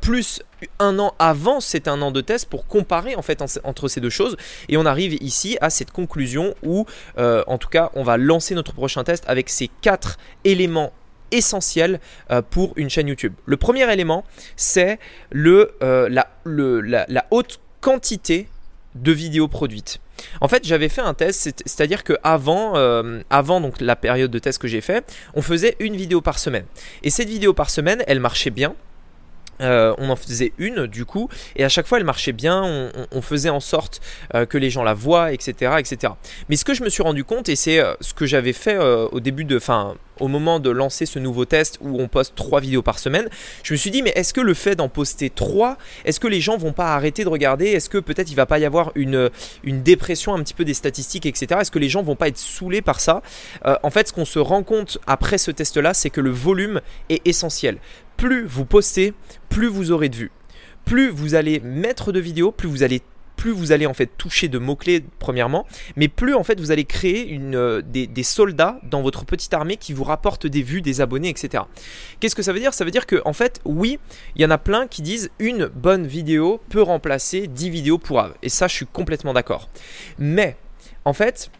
plus 0.00 0.42
un 0.80 0.98
an 0.98 1.14
avant 1.20 1.60
c'est 1.60 1.86
un 1.86 2.02
an 2.02 2.10
de 2.10 2.20
test 2.20 2.48
pour 2.48 2.66
comparer 2.66 3.14
en 3.14 3.22
fait 3.22 3.44
entre 3.62 3.86
ces 3.86 4.00
deux 4.00 4.10
choses. 4.10 4.36
Et 4.68 4.76
on 4.76 4.84
arrive 4.86 5.16
ici 5.22 5.56
à 5.60 5.70
cette 5.70 5.92
conclusion 5.92 6.52
où, 6.64 6.84
en 7.16 7.58
tout 7.58 7.68
cas, 7.68 7.92
on 7.94 8.02
va 8.02 8.16
lancer 8.16 8.56
notre 8.56 8.72
prochain 8.72 9.04
test 9.04 9.22
avec 9.28 9.48
ces 9.48 9.70
quatre 9.82 10.18
éléments 10.42 10.92
essentiel 11.30 12.00
euh, 12.30 12.42
pour 12.42 12.72
une 12.76 12.90
chaîne 12.90 13.08
YouTube. 13.08 13.34
Le 13.46 13.56
premier 13.56 13.90
élément, 13.92 14.24
c'est 14.56 14.98
euh, 15.34 16.08
la, 16.08 17.26
haute 17.30 17.60
quantité 17.80 18.48
de 18.94 19.12
vidéos 19.12 19.48
produites. 19.48 20.00
En 20.40 20.48
fait, 20.48 20.66
j'avais 20.66 20.88
fait 20.88 21.00
un 21.00 21.14
test, 21.14 21.62
c'est-à-dire 21.64 22.04
que 22.04 22.14
avant, 22.22 22.76
euh, 22.76 23.20
la 23.80 23.96
période 23.96 24.30
de 24.30 24.38
test 24.38 24.58
que 24.58 24.68
j'ai 24.68 24.80
fait, 24.80 25.04
on 25.34 25.42
faisait 25.42 25.76
une 25.78 25.96
vidéo 25.96 26.20
par 26.20 26.38
semaine. 26.38 26.64
Et 27.02 27.10
cette 27.10 27.28
vidéo 27.28 27.54
par 27.54 27.70
semaine, 27.70 28.02
elle 28.06 28.20
marchait 28.20 28.50
bien. 28.50 28.74
Euh, 29.60 29.94
on 29.98 30.10
en 30.10 30.16
faisait 30.16 30.52
une 30.58 30.86
du 30.86 31.04
coup, 31.04 31.28
et 31.56 31.64
à 31.64 31.68
chaque 31.68 31.86
fois 31.86 31.98
elle 31.98 32.04
marchait 32.04 32.32
bien, 32.32 32.90
on, 33.12 33.22
faisait 33.22 33.50
en 33.50 33.60
sorte 33.60 34.00
euh, 34.34 34.46
que 34.46 34.56
les 34.56 34.70
gens 34.70 34.82
la 34.82 34.94
voient, 34.94 35.32
etc., 35.32 35.74
etc. 35.78 36.14
Mais 36.48 36.56
ce 36.56 36.64
que 36.64 36.74
je 36.74 36.82
me 36.82 36.88
suis 36.88 37.02
rendu 37.02 37.24
compte, 37.24 37.48
et 37.48 37.56
c'est 37.56 37.78
euh, 37.78 37.92
ce 38.00 38.14
que 38.14 38.26
j'avais 38.26 38.52
fait 38.52 38.78
au 38.78 39.20
début 39.20 39.44
de, 39.44 39.58
fin, 39.58 39.94
au 40.20 40.28
moment 40.28 40.60
de 40.60 40.70
lancer 40.70 41.06
ce 41.06 41.18
nouveau 41.18 41.44
test 41.44 41.78
où 41.80 42.00
on 42.00 42.08
poste 42.08 42.34
trois 42.34 42.60
vidéos 42.60 42.82
par 42.82 42.98
semaine, 42.98 43.28
je 43.62 43.74
me 43.74 43.76
suis 43.76 43.90
dit 43.90 44.02
mais 44.02 44.12
est-ce 44.16 44.32
que 44.32 44.40
le 44.40 44.54
fait 44.54 44.74
d'en 44.74 44.88
poster 44.88 45.28
trois, 45.30 45.76
est-ce 46.04 46.20
que 46.20 46.28
les 46.28 46.40
gens 46.40 46.56
vont 46.56 46.72
pas 46.72 46.94
arrêter 46.94 47.24
de 47.24 47.28
regarder? 47.28 47.66
Est-ce 47.66 47.88
que 47.88 47.98
peut-être 47.98 48.30
il 48.30 48.36
va 48.36 48.46
pas 48.46 48.58
y 48.58 48.64
avoir 48.64 48.92
une, 48.94 49.30
une 49.64 49.82
dépression 49.82 50.34
un 50.34 50.42
petit 50.42 50.54
peu 50.54 50.64
des 50.64 50.74
statistiques, 50.74 51.26
etc. 51.26 51.60
Est-ce 51.60 51.70
que 51.70 51.78
les 51.78 51.88
gens 51.88 52.02
vont 52.02 52.16
pas 52.16 52.28
être 52.28 52.38
saoulés 52.38 52.82
par 52.82 53.00
ça? 53.00 53.22
En 53.82 53.90
fait, 53.90 54.08
ce 54.08 54.12
qu'on 54.12 54.24
se 54.24 54.38
rend 54.38 54.62
compte 54.62 54.98
après 55.06 55.38
ce 55.38 55.50
test-là, 55.50 55.94
c'est 55.94 56.10
que 56.10 56.20
le 56.20 56.30
volume 56.30 56.80
est 57.08 57.26
essentiel 57.26 57.78
plus 58.20 58.44
vous 58.44 58.66
postez, 58.66 59.14
plus 59.48 59.68
vous 59.68 59.92
aurez 59.92 60.10
de 60.10 60.16
vues. 60.16 60.30
Plus 60.84 61.08
vous 61.08 61.34
allez 61.34 61.58
mettre 61.60 62.12
de 62.12 62.20
vidéos, 62.20 62.52
plus 62.52 62.68
vous 62.68 62.82
allez 62.82 63.00
plus 63.36 63.50
vous 63.52 63.72
allez 63.72 63.86
en 63.86 63.94
fait 63.94 64.10
toucher 64.18 64.48
de 64.48 64.58
mots-clés 64.58 65.02
premièrement, 65.18 65.66
mais 65.96 66.08
plus 66.08 66.34
en 66.34 66.44
fait 66.44 66.60
vous 66.60 66.70
allez 66.70 66.84
créer 66.84 67.40
euh, 67.54 67.80
des, 67.80 68.22
soldats 68.22 68.78
dans 68.82 69.00
votre 69.00 69.24
petite 69.24 69.54
armée 69.54 69.78
qui 69.78 69.94
vous 69.94 70.04
rapportent 70.04 70.46
des 70.46 70.60
vues, 70.60 70.82
des 70.82 71.00
abonnés, 71.00 71.30
etc. 71.30 71.64
Qu'est-ce 72.20 72.34
que 72.34 72.42
ça 72.42 72.52
veut 72.52 72.60
dire? 72.60 72.74
Ça 72.74 72.84
veut 72.84 72.90
dire 72.90 73.06
que 73.06 73.22
en 73.24 73.32
fait, 73.32 73.62
oui, 73.64 73.98
il 74.36 74.42
y 74.42 74.44
en 74.44 74.50
a 74.50 74.58
plein 74.58 74.86
qui 74.86 75.00
disent 75.00 75.30
une 75.38 75.68
bonne 75.68 76.06
vidéo 76.06 76.60
peut 76.68 76.82
remplacer 76.82 77.46
10 77.46 77.70
vidéos 77.70 77.96
pour 77.96 78.22
Et 78.42 78.50
ça, 78.50 78.68
je 78.68 78.74
suis 78.74 78.86
complètement 78.86 79.32
d'accord. 79.32 79.70
Mais 80.18 80.58
en 81.06 81.14
fait, 81.14 81.50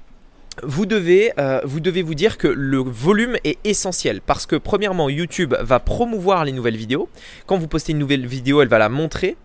vous 0.62 0.86
devez, 0.86 1.32
euh, 1.38 1.60
vous 1.64 1.80
devez 1.80 2.02
vous 2.02 2.14
dire 2.14 2.38
que 2.38 2.48
le 2.48 2.78
volume 2.78 3.36
est 3.44 3.58
essentiel 3.64 4.20
parce 4.20 4.46
que 4.46 4.56
premièrement 4.56 5.08
YouTube 5.08 5.54
va 5.60 5.80
promouvoir 5.80 6.44
les 6.44 6.52
nouvelles 6.52 6.76
vidéos. 6.76 7.08
Quand 7.46 7.58
vous 7.58 7.68
postez 7.68 7.92
une 7.92 7.98
nouvelle 7.98 8.26
vidéo, 8.26 8.62
elle 8.62 8.68
va 8.68 8.78
la 8.78 8.88
montrer 8.88 9.36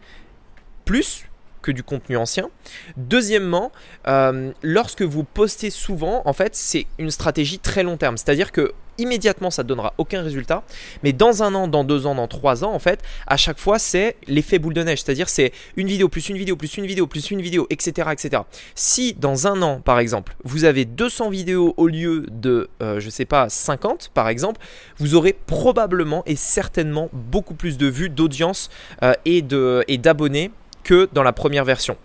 plus 0.83 1.25
du 1.71 1.83
contenu 1.83 2.17
ancien. 2.17 2.49
Deuxièmement, 2.97 3.71
euh, 4.07 4.51
lorsque 4.63 5.01
vous 5.01 5.23
postez 5.23 5.69
souvent, 5.69 6.21
en 6.25 6.33
fait, 6.33 6.55
c'est 6.55 6.85
une 6.97 7.11
stratégie 7.11 7.59
très 7.59 7.83
long 7.83 7.97
terme. 7.97 8.17
C'est-à-dire 8.17 8.51
que 8.51 8.73
immédiatement 8.97 9.51
ça 9.51 9.63
ne 9.63 9.67
donnera 9.67 9.93
aucun 9.97 10.21
résultat 10.21 10.63
mais 11.03 11.13
dans 11.13 11.43
un 11.43 11.53
an 11.55 11.67
dans 11.67 11.83
deux 11.83 12.05
ans 12.05 12.15
dans 12.15 12.27
trois 12.27 12.63
ans 12.63 12.73
en 12.73 12.79
fait 12.79 13.01
à 13.27 13.37
chaque 13.37 13.59
fois 13.59 13.79
c'est 13.79 14.15
l'effet 14.27 14.59
boule 14.59 14.73
de 14.73 14.83
neige 14.83 15.01
c'est 15.03 15.11
à 15.11 15.15
dire 15.15 15.29
c'est 15.29 15.51
une 15.75 15.87
vidéo 15.87 16.09
plus 16.09 16.29
une 16.29 16.37
vidéo 16.37 16.55
plus 16.55 16.77
une 16.77 16.85
vidéo 16.85 17.07
plus 17.07 17.31
une 17.31 17.41
vidéo 17.41 17.67
etc 17.69 18.09
etc 18.11 18.43
si 18.73 19.13
dans 19.13 19.47
un 19.47 19.61
an 19.61 19.81
par 19.81 19.99
exemple 19.99 20.35
vous 20.43 20.63
avez 20.63 20.85
200 20.85 21.29
vidéos 21.29 21.73
au 21.77 21.87
lieu 21.87 22.25
de 22.31 22.69
euh, 22.81 22.99
je 22.99 23.09
sais 23.09 23.25
pas 23.25 23.49
50 23.49 24.11
par 24.13 24.29
exemple 24.29 24.61
vous 24.97 25.15
aurez 25.15 25.33
probablement 25.33 26.23
et 26.25 26.35
certainement 26.35 27.09
beaucoup 27.11 27.53
plus 27.53 27.77
de 27.77 27.87
vues 27.87 28.09
d'audience 28.09 28.69
euh, 29.03 29.13
et 29.25 29.41
d'abonnés 29.41 30.51
que 30.85 31.09
dans 31.11 31.23
la 31.23 31.33
première 31.33 31.65
version 31.65 31.97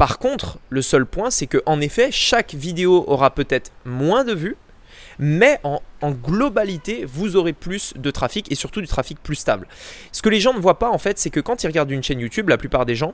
par 0.00 0.18
contre, 0.18 0.58
le 0.70 0.80
seul 0.80 1.04
point, 1.04 1.30
c'est 1.30 1.46
que 1.46 1.58
en 1.66 1.78
effet, 1.78 2.08
chaque 2.10 2.54
vidéo 2.54 3.04
aura 3.06 3.34
peut-être 3.34 3.70
moins 3.84 4.24
de 4.24 4.32
vues, 4.32 4.56
mais 5.18 5.60
en, 5.62 5.82
globalité, 6.10 7.04
vous 7.04 7.36
aurez 7.36 7.52
plus 7.52 7.92
de 7.96 8.10
trafic 8.10 8.50
et 8.50 8.54
surtout 8.54 8.80
du 8.80 8.86
trafic 8.86 9.22
plus 9.22 9.34
stable. 9.34 9.68
Ce 10.10 10.22
que 10.22 10.30
les 10.30 10.40
gens 10.40 10.54
ne 10.54 10.58
voient 10.58 10.78
pas 10.78 10.88
en 10.88 10.96
fait, 10.96 11.18
c'est 11.18 11.28
que 11.28 11.40
quand 11.40 11.62
ils 11.62 11.66
regardent 11.66 11.90
une 11.90 12.02
chaîne 12.02 12.18
YouTube, 12.18 12.48
la 12.48 12.56
plupart 12.56 12.86
des 12.86 12.94
gens, 12.94 13.12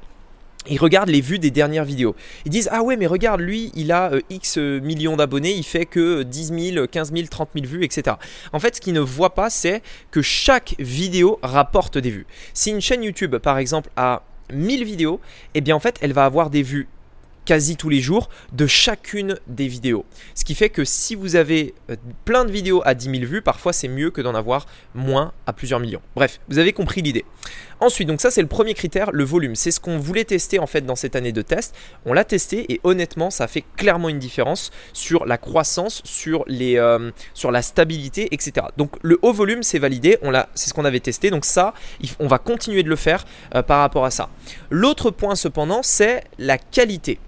ils 0.68 0.78
regardent 0.78 1.08
les 1.08 1.20
vues 1.20 1.40
des 1.40 1.50
dernières 1.50 1.84
vidéos. 1.84 2.14
Ils 2.44 2.50
disent 2.50 2.68
Ah 2.70 2.84
ouais, 2.84 2.96
mais 2.96 3.08
regarde, 3.08 3.40
lui, 3.40 3.72
il 3.74 3.90
a 3.90 4.12
euh, 4.12 4.20
X 4.30 4.56
millions 4.56 5.16
d'abonnés, 5.16 5.54
il 5.54 5.64
fait 5.64 5.86
que 5.86 6.22
10 6.22 6.72
000, 6.74 6.86
15 6.86 7.12
000, 7.12 7.26
30 7.28 7.48
000 7.52 7.66
vues, 7.66 7.84
etc. 7.84 8.14
En 8.52 8.60
fait, 8.60 8.76
ce 8.76 8.80
qu'ils 8.80 8.94
ne 8.94 9.00
voient 9.00 9.34
pas, 9.34 9.50
c'est 9.50 9.82
que 10.12 10.22
chaque 10.22 10.76
vidéo 10.78 11.40
rapporte 11.42 11.98
des 11.98 12.10
vues. 12.10 12.26
Si 12.54 12.70
une 12.70 12.80
chaîne 12.80 13.02
YouTube, 13.02 13.38
par 13.38 13.58
exemple, 13.58 13.90
a 13.96 14.22
1000 14.52 14.84
vidéos, 14.84 15.20
eh 15.54 15.60
bien 15.60 15.76
en 15.76 15.80
fait, 15.80 15.98
elle 16.00 16.12
va 16.12 16.24
avoir 16.24 16.50
des 16.50 16.62
vues 16.62 16.88
quasi 17.46 17.76
tous 17.76 17.88
les 17.88 18.00
jours 18.00 18.28
de 18.52 18.66
chacune 18.66 19.38
des 19.46 19.68
vidéos. 19.68 20.04
Ce 20.34 20.44
qui 20.44 20.54
fait 20.54 20.68
que 20.68 20.84
si 20.84 21.14
vous 21.14 21.36
avez 21.36 21.74
euh, 21.90 21.96
plein 22.26 22.44
de 22.44 22.50
vidéos 22.50 22.82
à 22.84 22.94
10 22.94 23.10
000 23.10 23.24
vues, 23.24 23.40
parfois 23.40 23.72
c'est 23.72 23.88
mieux 23.88 24.10
que 24.10 24.20
d'en 24.20 24.34
avoir 24.34 24.66
moins 24.94 25.32
à 25.46 25.54
plusieurs 25.54 25.80
millions. 25.80 26.02
Bref, 26.14 26.40
vous 26.48 26.58
avez 26.58 26.74
compris 26.74 27.00
l'idée. 27.00 27.24
Ensuite, 27.78 28.08
donc 28.08 28.20
ça 28.20 28.30
c'est 28.30 28.40
le 28.42 28.48
premier 28.48 28.74
critère, 28.74 29.12
le 29.12 29.24
volume. 29.24 29.54
C'est 29.54 29.70
ce 29.70 29.80
qu'on 29.80 29.98
voulait 29.98 30.24
tester 30.24 30.58
en 30.58 30.66
fait 30.66 30.84
dans 30.84 30.96
cette 30.96 31.14
année 31.14 31.32
de 31.32 31.42
test. 31.42 31.74
On 32.04 32.12
l'a 32.12 32.24
testé 32.24 32.72
et 32.72 32.80
honnêtement 32.84 33.30
ça 33.30 33.46
fait 33.46 33.64
clairement 33.76 34.08
une 34.08 34.18
différence 34.18 34.70
sur 34.92 35.24
la 35.24 35.38
croissance, 35.38 36.02
sur, 36.04 36.44
euh, 36.50 37.10
la 37.50 37.62
stabilité, 37.62 38.28
etc. 38.32 38.66
Donc 38.76 38.96
le 39.02 39.18
haut 39.22 39.32
volume 39.32 39.62
c'est 39.62 39.78
validé, 39.78 40.18
c'est 40.54 40.68
ce 40.68 40.74
qu'on 40.74 40.84
avait 40.84 41.00
testé. 41.00 41.30
Donc 41.30 41.44
ça, 41.44 41.74
on 42.18 42.26
va 42.26 42.38
continuer 42.38 42.82
de 42.82 42.88
le 42.88 42.96
faire 42.96 43.24
euh, 43.54 43.62
par 43.62 43.80
rapport 43.80 44.04
à 44.04 44.10
ça. 44.10 44.30
L'autre 44.70 45.10
point 45.10 45.36
cependant 45.36 45.82
c'est 45.82 46.24
la 46.38 46.58
qualité 46.58 47.18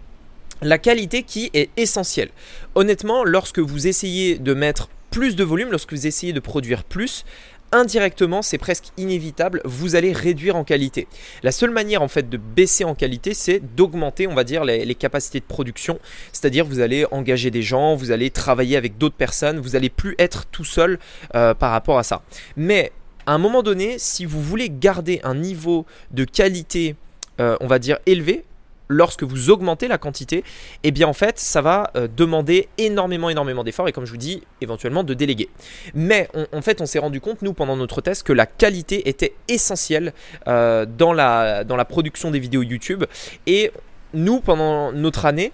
la 0.62 0.78
qualité 0.78 1.22
qui 1.22 1.50
est 1.54 1.70
essentielle. 1.76 2.30
Honnêtement, 2.74 3.24
lorsque 3.24 3.58
vous 3.58 3.86
essayez 3.86 4.38
de 4.38 4.54
mettre 4.54 4.88
plus 5.10 5.36
de 5.36 5.44
volume, 5.44 5.70
lorsque 5.70 5.92
vous 5.92 6.06
essayez 6.06 6.32
de 6.32 6.40
produire 6.40 6.84
plus, 6.84 7.24
indirectement, 7.72 8.42
c'est 8.42 8.58
presque 8.58 8.86
inévitable, 8.96 9.60
vous 9.64 9.94
allez 9.94 10.12
réduire 10.12 10.56
en 10.56 10.64
qualité. 10.64 11.06
La 11.42 11.52
seule 11.52 11.70
manière 11.70 12.02
en 12.02 12.08
fait 12.08 12.28
de 12.28 12.36
baisser 12.36 12.84
en 12.84 12.94
qualité, 12.94 13.34
c'est 13.34 13.60
d'augmenter, 13.60 14.26
on 14.26 14.34
va 14.34 14.44
dire, 14.44 14.64
les, 14.64 14.94
capacités 14.94 15.40
de 15.40 15.44
production. 15.44 15.98
C'est-à-dire, 16.32 16.64
vous 16.64 16.80
allez 16.80 17.06
engager 17.10 17.50
des 17.50 17.62
gens, 17.62 17.94
vous 17.94 18.10
allez 18.10 18.30
travailler 18.30 18.76
avec 18.76 18.98
d'autres 18.98 19.16
personnes, 19.16 19.58
vous 19.58 19.76
allez 19.76 19.90
plus 19.90 20.14
être 20.18 20.46
tout 20.46 20.64
seul 20.64 20.98
euh, 21.34 21.54
par 21.54 21.70
rapport 21.70 21.98
à 21.98 22.02
ça. 22.02 22.22
Mais 22.56 22.92
à 23.26 23.32
un 23.32 23.38
moment 23.38 23.62
donné, 23.62 23.96
si 23.98 24.24
vous 24.24 24.42
voulez 24.42 24.70
garder 24.70 25.20
un 25.22 25.34
niveau 25.34 25.86
de 26.10 26.24
qualité, 26.24 26.96
euh, 27.40 27.56
on 27.60 27.66
va 27.66 27.78
dire 27.78 27.98
élevé, 28.06 28.44
lorsque 28.88 29.22
vous 29.22 29.50
augmentez 29.50 29.88
la 29.88 29.98
quantité, 29.98 30.44
eh 30.82 30.90
bien 30.90 31.06
en 31.06 31.12
fait 31.12 31.38
ça 31.38 31.60
va 31.60 31.90
euh, 31.96 32.08
demander 32.14 32.68
énormément 32.78 33.28
d'efforts 33.64 33.88
et 33.88 33.92
comme 33.92 34.06
je 34.06 34.10
vous 34.10 34.16
dis 34.16 34.42
éventuellement 34.60 35.04
de 35.04 35.14
déléguer. 35.14 35.48
Mais 35.94 36.28
en 36.52 36.62
fait 36.62 36.80
on 36.80 36.86
s'est 36.86 36.98
rendu 36.98 37.20
compte 37.20 37.42
nous 37.42 37.52
pendant 37.52 37.76
notre 37.76 38.00
test 38.00 38.22
que 38.22 38.32
la 38.32 38.46
qualité 38.46 39.08
était 39.08 39.34
essentielle 39.48 40.12
euh, 40.46 40.86
dans, 40.86 41.12
la, 41.12 41.64
dans 41.64 41.76
la 41.76 41.84
production 41.84 42.30
des 42.30 42.38
vidéos 42.38 42.62
YouTube 42.62 43.04
et 43.46 43.70
nous 44.14 44.40
pendant 44.40 44.92
notre 44.92 45.26
année 45.26 45.52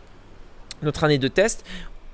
notre 0.82 1.04
année 1.04 1.18
de 1.18 1.28
test, 1.28 1.64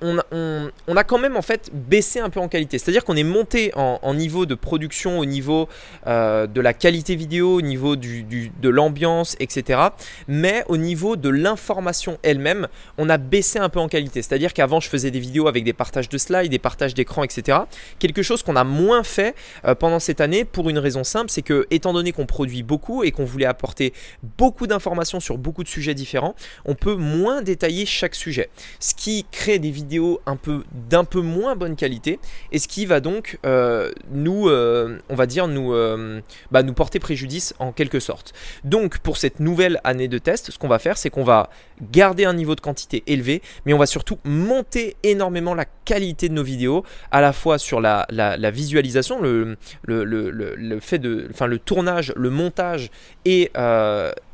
on, 0.02 0.96
a 0.96 1.04
quand 1.04 1.18
même 1.18 1.36
en 1.36 1.42
fait 1.42 1.70
baissé 1.72 2.20
un 2.20 2.30
peu 2.30 2.40
en 2.40 2.48
qualité. 2.48 2.78
C'est-à-dire 2.78 3.04
qu'on 3.04 3.16
est 3.16 3.24
monté 3.24 3.72
en, 3.74 4.14
niveau 4.14 4.46
de 4.46 4.54
production, 4.54 5.18
au 5.18 5.24
niveau 5.24 5.68
euh, 6.06 6.46
de 6.46 6.60
la 6.60 6.72
qualité 6.72 7.16
vidéo, 7.16 7.56
au 7.56 7.62
niveau 7.62 7.96
de 7.96 8.68
l'ambiance, 8.68 9.36
etc. 9.40 9.80
Mais 10.28 10.64
au 10.68 10.76
niveau 10.76 11.16
de 11.16 11.28
l'information 11.28 12.18
elle-même, 12.22 12.68
on 12.98 13.08
a 13.08 13.18
baissé 13.18 13.58
un 13.58 13.68
peu 13.68 13.80
en 13.80 13.88
qualité. 13.88 14.22
C'est-à-dire 14.22 14.52
qu'avant, 14.52 14.80
je 14.80 14.88
faisais 14.88 15.10
des 15.10 15.20
vidéos 15.20 15.48
avec 15.48 15.64
des 15.64 15.72
partages 15.72 16.08
de 16.08 16.18
slides, 16.18 16.50
des 16.50 16.58
partages 16.58 16.94
d'écran, 16.94 17.22
etc. 17.24 17.58
Quelque 17.98 18.22
chose 18.22 18.42
qu'on 18.42 18.56
a 18.56 18.64
moins 18.64 19.02
fait 19.02 19.34
euh, 19.64 19.74
pendant 19.74 19.98
cette 19.98 20.20
année 20.20 20.44
pour 20.44 20.70
une 20.70 20.78
raison 20.78 21.04
simple, 21.04 21.30
c'est 21.30 21.42
que 21.42 21.66
étant 21.70 21.92
donné 21.92 22.12
qu'on 22.12 22.26
produit 22.26 22.62
beaucoup 22.62 23.04
et 23.04 23.12
qu'on 23.12 23.24
voulait 23.24 23.46
apporter 23.46 23.92
beaucoup 24.38 24.66
d'informations 24.66 25.20
sur 25.20 25.38
beaucoup 25.38 25.62
de 25.62 25.68
sujets 25.68 25.94
différents, 25.94 26.34
on 26.64 26.74
peut 26.74 26.94
moins 26.94 27.42
détailler 27.42 27.86
chaque 27.86 28.14
sujet. 28.14 28.50
Ce 28.78 28.94
qui 28.94 29.26
crée 29.30 29.58
des 29.58 29.70
vidéos 29.70 29.89
un 30.26 30.36
peu 30.36 30.62
d'un 30.88 31.04
peu 31.04 31.20
moins 31.20 31.56
bonne 31.56 31.76
qualité. 31.76 32.18
Et 32.52 32.58
ce 32.58 32.68
qui 32.68 32.86
va 32.86 33.00
donc 33.00 33.38
euh, 33.44 33.90
nous 34.10 34.48
euh, 34.48 34.98
on 35.08 35.14
va 35.14 35.26
dire 35.26 35.48
nous 35.48 35.72
euh, 35.72 36.20
bah, 36.50 36.62
nous 36.62 36.72
porter 36.72 36.98
préjudice 36.98 37.54
en 37.58 37.72
quelque 37.72 38.00
sorte. 38.00 38.32
Donc 38.64 38.98
pour 38.98 39.16
cette 39.16 39.40
nouvelle 39.40 39.80
année 39.84 40.08
de 40.08 40.18
test 40.18 40.50
ce 40.50 40.58
qu'on 40.58 40.68
va 40.68 40.78
faire 40.78 40.98
c'est 40.98 41.10
qu'on 41.10 41.24
va 41.24 41.50
garder 41.90 42.24
un 42.24 42.34
niveau 42.34 42.54
de 42.54 42.60
quantité 42.60 43.02
élevé 43.06 43.42
mais 43.66 43.72
on 43.72 43.78
va 43.78 43.86
surtout 43.86 44.18
monter 44.24 44.96
énormément 45.02 45.54
la 45.54 45.64
qualité 45.84 46.28
de 46.28 46.34
nos 46.34 46.42
vidéos 46.42 46.84
à 47.10 47.20
la 47.20 47.32
fois 47.32 47.58
sur 47.58 47.80
la, 47.80 48.06
la, 48.10 48.50
visualisation 48.50 49.20
le, 49.20 49.56
le, 49.84 50.80
fait 50.80 50.98
de 50.98 51.28
enfin 51.30 51.46
le 51.46 51.58
tournage 51.58 52.12
le 52.16 52.30
montage 52.30 52.90
et, 53.24 53.50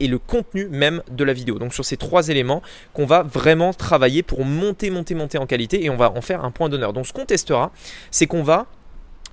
et 0.01 0.09
le 0.09 0.19
contenu 0.19 0.69
même 0.69 1.03
de 1.11 1.25
la 1.25 1.33
vidéo. 1.33 1.59
Donc 1.59 1.75
sur 1.75 1.85
ces 1.85 1.97
trois 1.97 2.29
éléments 2.29 2.63
qu'on 2.93 3.07
va 3.07 3.23
vraiment 3.23 3.73
travailler 3.73 4.23
pour 4.23 4.45
monter 4.45 4.91
monter 4.91 5.15
monter 5.15 5.39
en 5.39 5.46
qualité 5.47 5.85
et 5.85 5.91
on 5.91 5.97
va 5.97 6.11
en 6.13 6.21
faire 6.21 6.45
un 6.45 6.51
point 6.51 6.69
d'honneur. 6.69 6.93
Donc 6.93 7.07
ce 7.07 7.13
qu'on 7.13 7.25
testera, 7.27 7.73
c'est 8.11 8.27
qu'on 8.27 8.43
va 8.43 8.67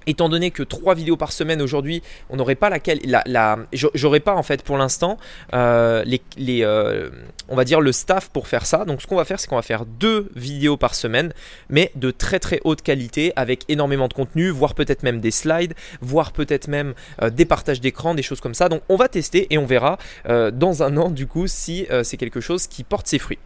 étant 0.07 0.29
donné 0.29 0.51
que 0.51 0.63
trois 0.63 0.95
vidéos 0.95 1.17
par 1.17 1.31
semaine 1.31 1.61
aujourd'hui, 1.61 2.01
on 2.29 2.35
n'aurait 2.35 2.55
pas 2.55 2.69
laquelle, 2.69 2.99
la, 3.05 3.23
la 3.25 3.59
j'aurais 3.73 4.19
pas 4.19 4.35
en 4.35 4.43
fait 4.43 4.63
pour 4.63 4.77
l'instant 4.77 5.17
euh, 5.53 6.03
les, 6.05 6.21
les 6.37 6.63
euh, 6.63 7.09
on 7.49 7.55
va 7.55 7.63
dire 7.63 7.81
le 7.81 7.91
staff 7.91 8.29
pour 8.29 8.47
faire 8.47 8.65
ça. 8.65 8.85
Donc 8.85 9.01
ce 9.01 9.07
qu'on 9.07 9.15
va 9.15 9.25
faire, 9.25 9.39
c'est 9.39 9.47
qu'on 9.47 9.55
va 9.55 9.61
faire 9.61 9.85
deux 9.85 10.29
vidéos 10.35 10.77
par 10.77 10.95
semaine, 10.95 11.33
mais 11.69 11.91
de 11.95 12.11
très 12.11 12.39
très 12.39 12.59
haute 12.63 12.81
qualité 12.81 13.33
avec 13.35 13.65
énormément 13.69 14.07
de 14.07 14.13
contenu, 14.13 14.49
voire 14.49 14.75
peut-être 14.75 15.03
même 15.03 15.19
des 15.19 15.31
slides, 15.31 15.73
voire 16.01 16.31
peut-être 16.31 16.67
même 16.67 16.93
euh, 17.21 17.29
des 17.29 17.45
partages 17.45 17.81
d'écran, 17.81 18.15
des 18.15 18.23
choses 18.23 18.41
comme 18.41 18.53
ça. 18.53 18.69
Donc 18.69 18.81
on 18.89 18.95
va 18.95 19.07
tester 19.07 19.47
et 19.53 19.57
on 19.57 19.65
verra 19.65 19.97
dans 20.25 20.83
un 20.83 20.97
an 20.97 21.09
du 21.09 21.27
coup 21.27 21.47
si 21.47 21.87
c'est 22.03 22.17
quelque 22.17 22.39
chose 22.39 22.67
qui 22.67 22.83
porte 22.83 23.07
ses 23.07 23.19
fruits. 23.19 23.39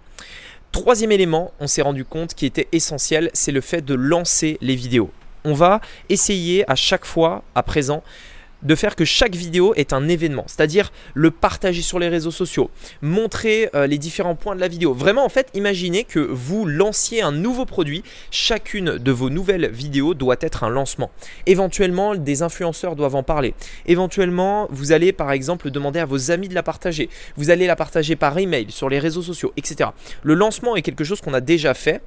Troisième 0.79 1.11
élément, 1.11 1.51
on 1.59 1.65
s'est 1.65 1.81
rendu 1.81 2.05
compte 2.05 2.35
qui 2.35 2.45
était 2.45 2.67
essentiel, 2.71 3.31
c'est 3.33 3.51
le 3.51 3.61
fait 3.61 3.81
de 3.81 3.95
lancer 3.95 4.59
les 4.61 4.75
vidéos. 4.75 5.09
On 5.43 5.53
va 5.53 5.81
essayer 6.07 6.69
à 6.69 6.75
chaque 6.75 7.03
fois, 7.03 7.43
à 7.55 7.63
présent, 7.63 8.03
de 8.63 8.75
faire 8.75 8.95
que 8.95 9.05
chaque 9.05 9.35
vidéo 9.35 9.73
est 9.75 9.93
un 9.93 10.07
événement, 10.07 10.43
c'est-à-dire 10.47 10.91
le 11.13 11.31
partager 11.31 11.81
sur 11.81 11.99
les 11.99 12.07
réseaux 12.07 12.31
sociaux, 12.31 12.69
montrer 13.01 13.69
euh, 13.75 13.87
les 13.87 13.97
différents 13.97 14.35
points 14.35 14.55
de 14.55 14.61
la 14.61 14.67
vidéo. 14.67 14.93
Vraiment, 14.93 15.25
en 15.25 15.29
fait, 15.29 15.49
imaginez 15.53 16.03
que 16.03 16.19
vous 16.19 16.65
lanciez 16.65 17.21
un 17.21 17.31
nouveau 17.31 17.65
produit, 17.65 18.03
chacune 18.31 18.97
de 18.97 19.11
vos 19.11 19.29
nouvelles 19.29 19.69
vidéos 19.69 20.13
doit 20.13 20.37
être 20.41 20.63
un 20.63 20.69
lancement. 20.69 21.11
Éventuellement, 21.45 22.15
des 22.15 22.41
influenceurs 22.41 22.95
doivent 22.95 23.15
en 23.15 23.23
parler. 23.23 23.53
Éventuellement, 23.85 24.67
vous 24.71 24.91
allez 24.91 25.13
par 25.13 25.31
exemple 25.31 25.71
demander 25.71 25.99
à 25.99 26.05
vos 26.05 26.31
amis 26.31 26.47
de 26.47 26.55
la 26.55 26.63
partager. 26.63 27.09
Vous 27.35 27.49
allez 27.49 27.67
la 27.67 27.75
partager 27.75 28.15
par 28.15 28.37
email, 28.37 28.67
sur 28.69 28.89
les 28.89 28.99
réseaux 28.99 29.21
sociaux, 29.21 29.53
etc. 29.57 29.91
Le 30.23 30.33
lancement 30.33 30.75
est 30.75 30.81
quelque 30.81 31.03
chose 31.03 31.21
qu'on 31.21 31.33
a 31.33 31.41
déjà 31.41 31.73
fait 31.73 32.01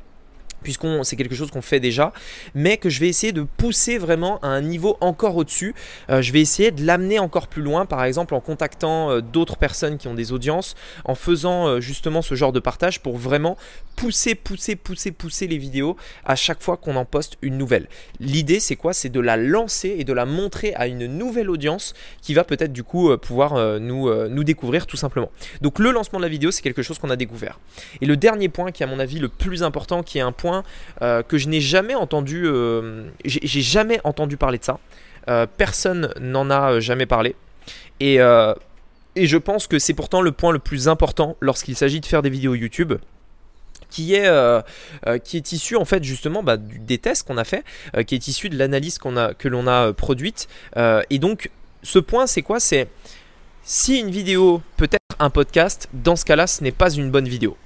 puisqu'on 0.62 1.04
c'est 1.04 1.16
quelque 1.16 1.34
chose 1.34 1.50
qu'on 1.50 1.62
fait 1.62 1.80
déjà, 1.80 2.12
mais 2.54 2.76
que 2.76 2.88
je 2.88 3.00
vais 3.00 3.08
essayer 3.08 3.32
de 3.32 3.42
pousser 3.42 3.98
vraiment 3.98 4.38
à 4.40 4.48
un 4.48 4.60
niveau 4.60 4.96
encore 5.00 5.36
au-dessus. 5.36 5.74
Euh, 6.08 6.22
je 6.22 6.32
vais 6.32 6.40
essayer 6.40 6.70
de 6.70 6.84
l'amener 6.84 7.18
encore 7.18 7.48
plus 7.48 7.62
loin, 7.62 7.86
par 7.86 8.04
exemple 8.04 8.34
en 8.34 8.40
contactant 8.40 9.10
euh, 9.10 9.20
d'autres 9.20 9.56
personnes 9.56 9.98
qui 9.98 10.08
ont 10.08 10.14
des 10.14 10.32
audiences, 10.32 10.74
en 11.04 11.14
faisant 11.14 11.66
euh, 11.66 11.80
justement 11.80 12.22
ce 12.22 12.34
genre 12.34 12.52
de 12.52 12.60
partage 12.60 13.00
pour 13.00 13.16
vraiment 13.16 13.56
pousser, 13.96 14.34
pousser, 14.34 14.76
pousser, 14.76 15.12
pousser 15.12 15.46
les 15.46 15.58
vidéos 15.58 15.96
à 16.24 16.36
chaque 16.36 16.62
fois 16.62 16.76
qu'on 16.76 16.96
en 16.96 17.04
poste 17.04 17.36
une 17.42 17.58
nouvelle. 17.58 17.88
L'idée 18.18 18.60
c'est 18.60 18.76
quoi? 18.76 18.92
C'est 18.92 19.08
de 19.08 19.20
la 19.20 19.36
lancer 19.36 19.94
et 19.98 20.04
de 20.04 20.12
la 20.12 20.26
montrer 20.26 20.74
à 20.74 20.86
une 20.86 21.06
nouvelle 21.06 21.50
audience 21.50 21.94
qui 22.22 22.34
va 22.34 22.44
peut-être 22.44 22.72
du 22.72 22.82
coup 22.82 23.16
pouvoir 23.18 23.78
nous, 23.80 24.28
nous 24.28 24.44
découvrir 24.44 24.86
tout 24.86 24.96
simplement. 24.96 25.30
Donc 25.60 25.78
le 25.78 25.90
lancement 25.90 26.18
de 26.18 26.24
la 26.24 26.28
vidéo 26.28 26.50
c'est 26.50 26.62
quelque 26.62 26.82
chose 26.82 26.98
qu'on 26.98 27.10
a 27.10 27.16
découvert. 27.16 27.58
Et 28.00 28.06
le 28.06 28.16
dernier 28.16 28.48
point 28.48 28.70
qui 28.72 28.82
est 28.82 28.86
à 28.86 28.88
mon 28.88 28.98
avis 28.98 29.18
le 29.18 29.28
plus 29.28 29.62
important, 29.62 30.02
qui 30.02 30.18
est 30.18 30.22
un 30.22 30.32
point 30.32 30.49
euh, 31.02 31.22
que 31.22 31.38
je 31.38 31.48
n'ai 31.48 31.60
jamais 31.60 31.94
entendu. 31.94 32.42
Euh, 32.46 33.08
j'ai 33.24 33.62
jamais 33.62 34.00
entendu 34.04 34.36
parler 34.36 34.58
de 34.58 34.64
ça. 34.64 34.78
Euh, 35.28 35.46
personne 35.46 36.12
n'en 36.20 36.50
a 36.50 36.80
jamais 36.80 37.06
parlé. 37.06 37.36
Et, 38.00 38.16
et 39.16 39.26
je 39.26 39.36
pense 39.36 39.66
que 39.66 39.78
c'est 39.78 39.92
pourtant 39.92 40.22
le 40.22 40.32
point 40.32 40.52
le 40.52 40.58
plus 40.58 40.88
important 40.88 41.36
lorsqu'il 41.40 41.76
s'agit 41.76 42.00
de 42.00 42.06
faire 42.06 42.22
des 42.22 42.30
vidéos 42.30 42.54
YouTube 42.54 42.94
qui 43.90 44.14
est, 44.14 44.26
est 45.06 45.52
issu 45.52 45.76
en 45.76 45.84
fait 45.84 46.02
justement 46.02 46.42
bah, 46.42 46.56
des 46.56 46.96
tests 46.96 47.26
qu'on 47.26 47.36
a 47.36 47.44
fait, 47.44 47.62
qui 48.06 48.14
est 48.14 48.28
issu 48.28 48.48
de 48.48 48.56
l'analyse 48.56 48.96
qu'on 48.98 49.18
a, 49.18 49.34
que 49.34 49.48
l'on 49.48 49.66
a 49.66 49.92
produite. 49.92 50.48
et 50.76 51.18
donc 51.18 51.50
ce 51.82 51.98
point 51.98 52.26
c'est 52.26 52.42
quoi? 52.42 52.58
C'est 52.58 52.88
si 53.62 53.98
une 53.98 54.10
vidéo 54.10 54.62
peut 54.78 54.88
être 54.90 55.16
un 55.18 55.28
podcast, 55.28 55.88
dans 55.92 56.16
ce 56.16 56.24
cas-là 56.24 56.46
ce 56.46 56.64
n'est 56.64 56.72
pas 56.72 56.90
une 56.90 57.10
bonne 57.10 57.28
vidéo. 57.28 57.56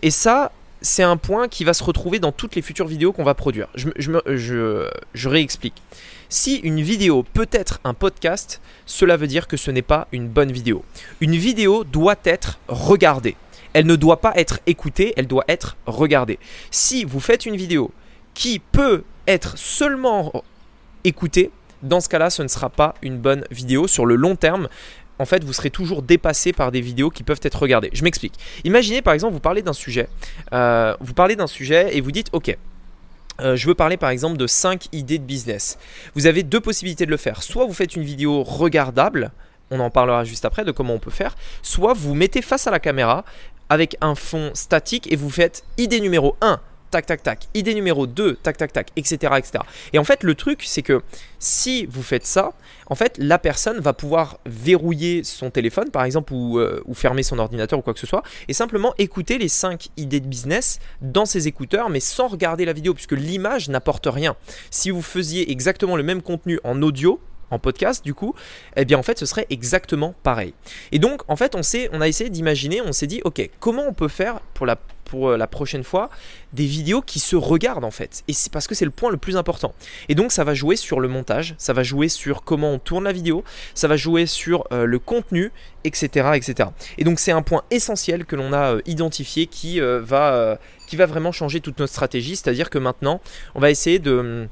Et 0.00 0.10
ça, 0.10 0.52
c'est 0.82 1.02
un 1.02 1.16
point 1.16 1.48
qui 1.48 1.64
va 1.64 1.72
se 1.72 1.82
retrouver 1.82 2.18
dans 2.18 2.32
toutes 2.32 2.54
les 2.54 2.62
futures 2.62 2.86
vidéos 2.86 3.12
qu'on 3.12 3.24
va 3.24 3.34
produire. 3.34 3.68
Je, 3.74 5.28
réexplique. 5.28 5.82
Si 6.28 6.56
une 6.56 6.80
vidéo 6.80 7.22
peut 7.22 7.48
être 7.52 7.80
un 7.84 7.94
podcast, 7.94 8.60
cela 8.84 9.16
veut 9.16 9.26
dire 9.26 9.46
que 9.46 9.56
ce 9.56 9.70
n'est 9.70 9.82
pas 9.82 10.08
une 10.12 10.28
bonne 10.28 10.52
vidéo. 10.52 10.84
Une 11.20 11.36
vidéo 11.36 11.84
doit 11.84 12.16
être 12.24 12.58
regardée. 12.68 13.36
Elle 13.72 13.86
ne 13.86 13.96
doit 13.96 14.20
pas 14.20 14.32
être 14.36 14.60
écoutée, 14.66 15.14
elle 15.16 15.26
doit 15.26 15.44
être 15.48 15.76
regardée. 15.86 16.38
Si 16.70 17.04
vous 17.04 17.20
faites 17.20 17.46
une 17.46 17.56
vidéo 17.56 17.90
qui 18.34 18.58
peut 18.58 19.04
être 19.26 19.56
seulement 19.56 20.44
écoutée, 21.04 21.50
dans 21.82 22.00
ce 22.00 22.08
cas-là, 22.08 22.30
ce 22.30 22.42
ne 22.42 22.48
sera 22.48 22.70
pas 22.70 22.94
une 23.02 23.18
bonne 23.18 23.44
vidéo 23.50 23.86
sur 23.88 24.06
le 24.06 24.14
long 24.14 24.36
terme 24.36 24.68
en 25.18 25.24
fait, 25.24 25.44
vous 25.44 25.52
serez 25.52 25.70
toujours 25.70 26.02
dépassé 26.02 26.52
par 26.52 26.72
des 26.72 26.80
vidéos 26.80 27.10
qui 27.10 27.22
peuvent 27.22 27.40
être 27.42 27.58
regardées. 27.60 27.90
Je 27.92 28.02
m'explique. 28.02 28.34
Imaginez 28.64 29.02
par 29.02 29.14
exemple, 29.14 29.34
vous 29.34 29.40
parlez 29.40 29.62
d'un 29.62 29.72
sujet, 29.72 30.08
euh, 30.52 30.94
vous 31.00 31.14
parlez 31.14 31.36
d'un 31.36 31.46
sujet 31.46 31.96
et 31.96 32.00
vous 32.00 32.12
dites, 32.12 32.28
ok, 32.32 32.56
euh, 33.40 33.56
je 33.56 33.66
veux 33.66 33.74
parler 33.74 33.96
par 33.96 34.10
exemple 34.10 34.36
de 34.36 34.46
5 34.46 34.88
idées 34.92 35.18
de 35.18 35.24
business. 35.24 35.78
Vous 36.14 36.26
avez 36.26 36.42
deux 36.42 36.60
possibilités 36.60 37.06
de 37.06 37.10
le 37.10 37.16
faire. 37.16 37.42
Soit 37.42 37.66
vous 37.66 37.72
faites 37.72 37.96
une 37.96 38.04
vidéo 38.04 38.42
regardable, 38.42 39.32
on 39.70 39.80
en 39.80 39.90
parlera 39.90 40.24
juste 40.24 40.44
après 40.44 40.64
de 40.64 40.72
comment 40.72 40.94
on 40.94 40.98
peut 40.98 41.10
faire, 41.10 41.34
soit 41.62 41.94
vous 41.94 42.14
mettez 42.14 42.42
face 42.42 42.66
à 42.66 42.70
la 42.70 42.78
caméra 42.78 43.24
avec 43.68 43.96
un 44.00 44.14
fond 44.14 44.50
statique 44.54 45.10
et 45.10 45.16
vous 45.16 45.30
faites 45.30 45.64
idée 45.78 46.00
numéro 46.00 46.36
1 46.42 46.60
tac, 46.92 47.06
tac, 47.06 47.22
tac. 47.22 47.48
Idée 47.54 47.74
numéro 47.74 48.06
2, 48.06 48.36
tac, 48.36 48.58
tac, 48.58 48.72
tac, 48.72 48.88
etc., 48.96 49.16
etc. 49.38 49.64
Et 49.92 49.98
en 49.98 50.04
fait, 50.04 50.22
le 50.22 50.34
truc, 50.34 50.62
c'est 50.64 50.82
que 50.82 51.02
si 51.38 51.86
vous 51.86 52.02
faites 52.02 52.26
ça, 52.26 52.52
en 52.86 52.94
fait, 52.94 53.16
la 53.18 53.38
personne 53.38 53.80
va 53.80 53.94
pouvoir 53.94 54.38
verrouiller 54.44 55.24
son 55.24 55.50
téléphone, 55.50 55.90
par 55.90 56.04
exemple, 56.04 56.34
ou, 56.34 56.58
euh, 56.58 56.82
ou 56.84 56.94
fermer 56.94 57.22
son 57.22 57.38
ordinateur 57.38 57.78
ou 57.78 57.82
quoi 57.82 57.94
que 57.94 58.00
ce 58.00 58.06
soit, 58.06 58.22
et 58.46 58.52
simplement 58.52 58.94
écouter 58.98 59.38
les 59.38 59.48
5 59.48 59.88
idées 59.96 60.20
de 60.20 60.26
business 60.26 60.78
dans 61.00 61.24
ses 61.24 61.48
écouteurs, 61.48 61.88
mais 61.88 62.00
sans 62.00 62.28
regarder 62.28 62.66
la 62.66 62.74
vidéo, 62.74 62.92
puisque 62.92 63.12
l'image 63.12 63.70
n'apporte 63.70 64.06
rien. 64.06 64.36
Si 64.70 64.90
vous 64.90 65.02
faisiez 65.02 65.50
exactement 65.50 65.96
le 65.96 66.02
même 66.02 66.20
contenu 66.20 66.60
en 66.62 66.82
audio, 66.82 67.18
podcast 67.58 68.04
du 68.04 68.14
coup, 68.14 68.34
eh 68.76 68.84
bien 68.84 68.98
en 68.98 69.02
fait 69.02 69.18
ce 69.18 69.26
serait 69.26 69.46
exactement 69.50 70.14
pareil. 70.22 70.54
Et 70.92 70.98
donc 70.98 71.22
en 71.28 71.36
fait 71.36 71.54
on, 71.54 71.62
sait, 71.62 71.88
on 71.92 72.00
a 72.00 72.08
essayé 72.08 72.30
d'imaginer, 72.30 72.80
on 72.80 72.92
s'est 72.92 73.06
dit 73.06 73.20
ok 73.24 73.48
comment 73.60 73.84
on 73.86 73.92
peut 73.92 74.08
faire 74.08 74.40
pour 74.54 74.66
la, 74.66 74.76
pour 75.12 75.28
euh, 75.28 75.36
la 75.36 75.46
prochaine 75.46 75.84
fois 75.84 76.08
des 76.54 76.64
vidéos 76.64 77.02
qui 77.02 77.20
se 77.20 77.36
regardent 77.36 77.84
en 77.84 77.90
fait. 77.90 78.22
Et 78.28 78.32
c'est 78.32 78.50
parce 78.50 78.66
que 78.66 78.74
c'est 78.74 78.86
le 78.86 78.90
point 78.90 79.10
le 79.10 79.18
plus 79.18 79.36
important. 79.36 79.74
Et 80.08 80.14
donc 80.14 80.32
ça 80.32 80.42
va 80.42 80.54
jouer 80.54 80.76
sur 80.76 81.00
le 81.00 81.08
montage, 81.08 81.54
ça 81.58 81.74
va 81.74 81.82
jouer 81.82 82.08
sur 82.08 82.44
comment 82.44 82.72
on 82.72 82.78
tourne 82.78 83.04
la 83.04 83.12
vidéo, 83.12 83.44
ça 83.74 83.88
va 83.88 83.96
jouer 83.96 84.24
sur 84.24 84.66
euh, 84.72 84.86
le 84.86 84.98
contenu, 84.98 85.52
etc., 85.84 86.30
etc. 86.34 86.70
Et 86.96 87.04
donc 87.04 87.18
c'est 87.18 87.32
un 87.32 87.42
point 87.42 87.62
essentiel 87.70 88.24
que 88.24 88.36
l'on 88.36 88.54
a 88.54 88.74
euh, 88.74 88.80
identifié 88.86 89.46
qui, 89.46 89.80
va, 89.80 90.58
qui 90.88 90.96
va 90.96 91.04
vraiment 91.04 91.32
changer 91.32 91.60
toute 91.60 91.78
notre 91.78 91.92
stratégie. 91.92 92.36
C'est-à-dire 92.36 92.70
que 92.70 92.78
maintenant 92.78 93.20
on 93.54 93.60
va 93.60 93.70
essayer 93.70 93.98
de 93.98 94.48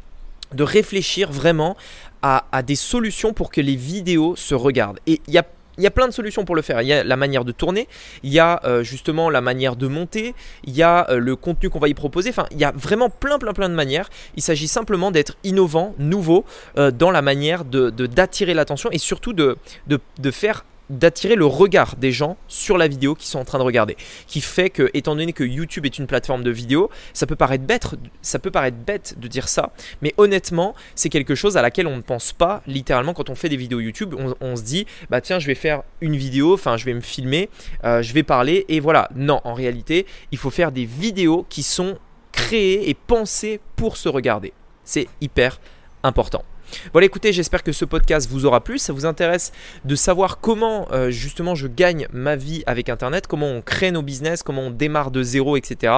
de 0.54 0.64
réfléchir 0.64 1.30
vraiment 1.30 1.76
à, 2.22 2.62
des 2.62 2.76
solutions 2.76 3.32
pour 3.32 3.50
que 3.50 3.60
les 3.60 3.76
vidéos 3.76 4.36
se 4.36 4.54
regardent. 4.54 5.00
Et 5.06 5.20
il 5.26 5.34
y 5.34 5.38
a 5.38 5.44
il 5.78 5.84
y 5.84 5.86
a 5.86 5.90
plein 5.90 6.06
de 6.06 6.12
solutions 6.12 6.44
pour 6.44 6.56
le 6.56 6.60
faire. 6.60 6.82
Il 6.82 6.88
y 6.88 6.92
a 6.92 7.02
la 7.02 7.16
manière 7.16 7.42
de 7.42 7.52
tourner, 7.52 7.88
il 8.22 8.30
y 8.30 8.38
a 8.38 8.60
euh, 8.64 8.82
justement 8.82 9.30
la 9.30 9.40
manière 9.40 9.76
de 9.76 9.86
monter, 9.86 10.34
il 10.64 10.76
y 10.76 10.82
a 10.82 11.08
euh, 11.08 11.18
le 11.18 11.36
contenu 11.36 11.70
qu'on 11.70 11.78
va 11.78 11.88
y 11.88 11.94
proposer. 11.94 12.28
Enfin, 12.28 12.44
il 12.50 12.58
y 12.58 12.64
a 12.64 12.72
vraiment 12.72 13.08
plein, 13.08 13.38
plein, 13.38 13.54
plein 13.54 13.70
de 13.70 13.74
manières. 13.74 14.10
Il 14.36 14.42
s'agit 14.42 14.68
simplement 14.68 15.10
d'être 15.10 15.36
innovant, 15.42 15.94
nouveau 15.98 16.44
euh, 16.76 16.90
dans 16.90 17.10
la 17.10 17.22
manière 17.22 17.64
de 17.64 17.88
d'attirer 17.88 18.52
l'attention 18.52 18.90
et 18.90 18.98
surtout 18.98 19.32
de, 19.32 19.56
de, 19.86 19.98
de, 20.18 20.30
faire 20.30 20.66
d'attirer 20.90 21.36
le 21.36 21.46
regard 21.46 21.96
des 21.96 22.12
gens 22.12 22.36
sur 22.48 22.76
la 22.76 22.88
vidéo 22.88 23.14
qu'ils 23.14 23.28
sont 23.28 23.38
en 23.38 23.44
train 23.44 23.58
de 23.58 23.64
regarder. 23.64 23.96
Qui 24.26 24.40
fait 24.40 24.68
que, 24.68 24.90
étant 24.92 25.16
donné 25.16 25.32
que 25.32 25.44
YouTube 25.44 25.86
est 25.86 25.98
une 25.98 26.06
plateforme 26.06 26.42
de 26.42 26.50
vidéo, 26.50 26.90
ça 27.14 27.26
peut 27.26 27.36
paraître 27.36 27.64
bête, 27.64 27.86
ça 28.20 28.38
peut 28.38 28.50
paraître 28.50 28.76
bête 28.76 29.14
de 29.18 29.28
dire 29.28 29.48
ça, 29.48 29.72
mais 30.02 30.12
honnêtement, 30.18 30.74
c'est 30.94 31.08
quelque 31.08 31.34
chose 31.34 31.56
à 31.56 31.62
laquelle 31.62 31.86
on 31.86 31.96
ne 31.96 32.02
pense 32.02 32.32
pas 32.32 32.62
littéralement 32.66 33.14
quand 33.14 33.30
on 33.30 33.34
fait 33.34 33.48
des 33.48 33.56
vidéos 33.56 33.80
YouTube. 33.80 34.14
On, 34.40 34.56
se 34.56 34.62
dit, 34.62 34.86
bah 35.08 35.20
tiens, 35.20 35.38
je 35.38 35.46
vais 35.46 35.54
faire 35.54 35.82
une 36.00 36.16
vidéo, 36.16 36.54
enfin, 36.54 36.76
je 36.76 36.84
vais 36.84 36.94
me 36.94 37.00
filmer, 37.00 37.48
euh, 37.84 38.02
je 38.02 38.12
vais 38.12 38.24
parler, 38.24 38.64
et 38.68 38.80
voilà. 38.80 39.08
Non, 39.14 39.40
en 39.44 39.54
réalité, 39.54 40.06
il 40.32 40.38
faut 40.38 40.50
faire 40.50 40.72
des 40.72 40.84
vidéos 40.84 41.46
qui 41.48 41.62
sont 41.62 41.98
créées 42.32 42.90
et 42.90 42.94
pensées 42.94 43.60
pour 43.76 43.96
se 43.96 44.08
regarder. 44.08 44.52
C'est 44.84 45.06
hyper 45.20 45.60
important. 46.02 46.44
Voilà, 46.92 47.06
écoutez, 47.06 47.32
j'espère 47.32 47.62
que 47.62 47.72
ce 47.72 47.84
podcast 47.84 48.28
vous 48.30 48.46
aura 48.46 48.62
plu. 48.62 48.78
Ça 48.78 48.92
vous 48.92 49.06
intéresse 49.06 49.52
de 49.84 49.94
savoir 49.94 50.40
comment 50.40 50.88
euh, 50.92 51.10
justement 51.10 51.54
je 51.54 51.66
gagne 51.66 52.06
ma 52.12 52.36
vie 52.36 52.62
avec 52.66 52.88
Internet, 52.88 53.26
comment 53.26 53.46
on 53.46 53.62
crée 53.62 53.90
nos 53.90 54.02
business, 54.02 54.42
comment 54.42 54.62
on 54.62 54.70
démarre 54.70 55.10
de 55.10 55.22
zéro, 55.22 55.56
etc. 55.56 55.92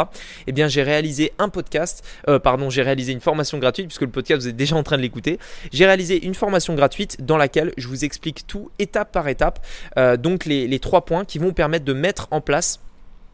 Eh 0.46 0.52
bien, 0.52 0.68
j'ai 0.68 0.82
réalisé 0.82 1.32
un 1.38 1.48
podcast, 1.48 2.04
euh, 2.28 2.38
pardon, 2.38 2.70
j'ai 2.70 2.82
réalisé 2.82 3.12
une 3.12 3.20
formation 3.20 3.58
gratuite 3.58 3.86
puisque 3.86 4.02
le 4.02 4.10
podcast 4.10 4.42
vous 4.42 4.48
êtes 4.48 4.56
déjà 4.56 4.76
en 4.76 4.82
train 4.82 4.96
de 4.96 5.02
l'écouter. 5.02 5.38
J'ai 5.72 5.86
réalisé 5.86 6.24
une 6.24 6.34
formation 6.34 6.74
gratuite 6.74 7.24
dans 7.24 7.36
laquelle 7.36 7.72
je 7.76 7.88
vous 7.88 8.04
explique 8.04 8.46
tout 8.46 8.70
étape 8.78 9.12
par 9.12 9.28
étape. 9.28 9.64
Euh, 9.98 10.16
donc 10.16 10.44
les, 10.44 10.66
les 10.66 10.78
trois 10.78 11.04
points 11.04 11.24
qui 11.24 11.38
vont 11.38 11.52
permettre 11.52 11.84
de 11.84 11.92
mettre 11.92 12.28
en 12.30 12.40
place 12.40 12.80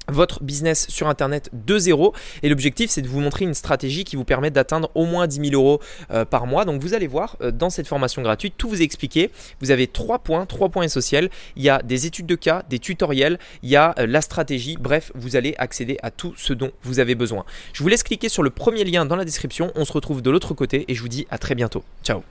votre 0.08 0.42
business 0.42 0.86
sur 0.88 1.08
Internet 1.08 1.50
de 1.52 1.78
zéro. 1.78 2.14
Et 2.42 2.48
l'objectif, 2.48 2.90
c'est 2.90 3.02
de 3.02 3.08
vous 3.08 3.20
montrer 3.20 3.44
une 3.44 3.54
stratégie 3.54 4.04
qui 4.04 4.16
vous 4.16 4.24
permet 4.24 4.50
d'atteindre 4.50 4.90
au 4.94 5.04
moins 5.04 5.26
10 5.26 5.50
000 5.50 5.52
euros 5.52 5.80
euh, 6.10 6.24
par 6.24 6.46
mois. 6.46 6.64
Donc 6.64 6.80
vous 6.80 6.94
allez 6.94 7.06
voir 7.06 7.36
euh, 7.40 7.50
dans 7.50 7.70
cette 7.70 7.86
formation 7.86 8.22
gratuite, 8.22 8.54
tout 8.56 8.68
vous 8.68 8.82
expliquer. 8.82 9.30
Vous 9.60 9.70
avez 9.70 9.86
trois 9.86 10.18
points, 10.18 10.46
trois 10.46 10.68
points 10.68 10.84
essentiels. 10.84 11.30
Il 11.56 11.62
y 11.62 11.68
a 11.68 11.82
des 11.82 12.06
études 12.06 12.26
de 12.26 12.34
cas, 12.34 12.62
des 12.68 12.78
tutoriels, 12.78 13.38
il 13.62 13.70
y 13.70 13.76
a 13.76 13.94
euh, 13.98 14.06
la 14.06 14.20
stratégie. 14.20 14.76
Bref, 14.78 15.12
vous 15.14 15.36
allez 15.36 15.54
accéder 15.58 15.98
à 16.02 16.10
tout 16.10 16.34
ce 16.36 16.52
dont 16.52 16.70
vous 16.82 17.00
avez 17.00 17.14
besoin. 17.14 17.44
Je 17.72 17.82
vous 17.82 17.88
laisse 17.88 18.02
cliquer 18.02 18.28
sur 18.28 18.42
le 18.42 18.50
premier 18.50 18.84
lien 18.84 19.06
dans 19.06 19.16
la 19.16 19.24
description. 19.24 19.72
On 19.74 19.84
se 19.84 19.92
retrouve 19.92 20.22
de 20.22 20.30
l'autre 20.30 20.54
côté 20.54 20.84
et 20.88 20.94
je 20.94 21.02
vous 21.02 21.08
dis 21.08 21.26
à 21.30 21.38
très 21.38 21.54
bientôt. 21.54 21.84
Ciao 22.02 22.22